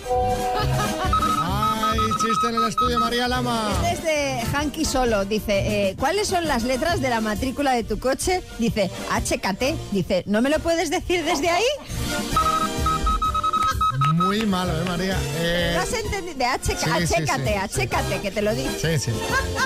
Ay, 1.41 1.99
chiste 2.21 2.47
en 2.49 2.56
el 2.56 2.67
estudio, 2.69 2.99
María 2.99 3.28
Lama. 3.28 3.69
Desde 3.82 4.41
Hanky 4.54 4.86
Solo 4.86 5.26
dice, 5.26 5.89
eh, 5.89 5.95
¿cuáles 5.99 6.28
son 6.28 6.47
las 6.47 6.63
letras 6.63 7.02
de 7.02 7.10
la 7.10 7.19
matrícula 7.21 7.73
de 7.73 7.84
tu 7.84 7.99
coche? 7.99 8.41
Dice, 8.60 8.89
HKT. 9.12 9.91
Dice, 9.91 10.23
¿no 10.26 10.41
me 10.41 10.49
lo 10.49 10.60
puedes 10.60 10.89
decir 10.89 11.23
desde 11.26 11.49
ahí? 11.49 11.63
muy 14.13 14.45
malo, 14.45 14.71
¿eh, 14.82 14.86
María? 14.88 15.17
Eh, 15.38 15.73
no 15.76 15.82
has 15.82 15.93
entendido. 15.93 16.23
Que 18.21 18.32
te 18.32 18.41
lo 18.41 18.54
digo. 18.54 18.69
Sí, 18.82 18.99
sí. 18.99 19.12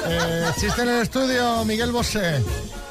eh, 0.08 0.46
en 0.78 0.90
el 0.90 1.02
estudio, 1.02 1.66
Miguel 1.66 1.92
Bosé. 1.92 2.42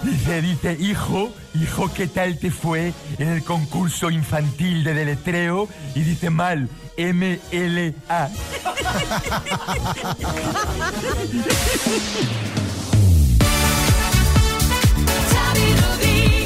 Dice, 0.03 0.43
dice, 0.43 0.77
hijo, 0.79 1.33
hijo, 1.55 1.93
¿qué 1.93 2.07
tal 2.07 2.39
te 2.39 2.51
fue 2.51 2.93
en 3.19 3.29
el 3.29 3.43
concurso 3.43 4.11
infantil 4.11 4.85
de 4.85 4.95
deletreo? 4.95 5.69
Y 5.95 6.03
dice 6.03 6.31
mal, 6.31 6.69
MLA. 6.97 8.31
Xavi 15.33 15.75
Rodríguez. 15.81 16.46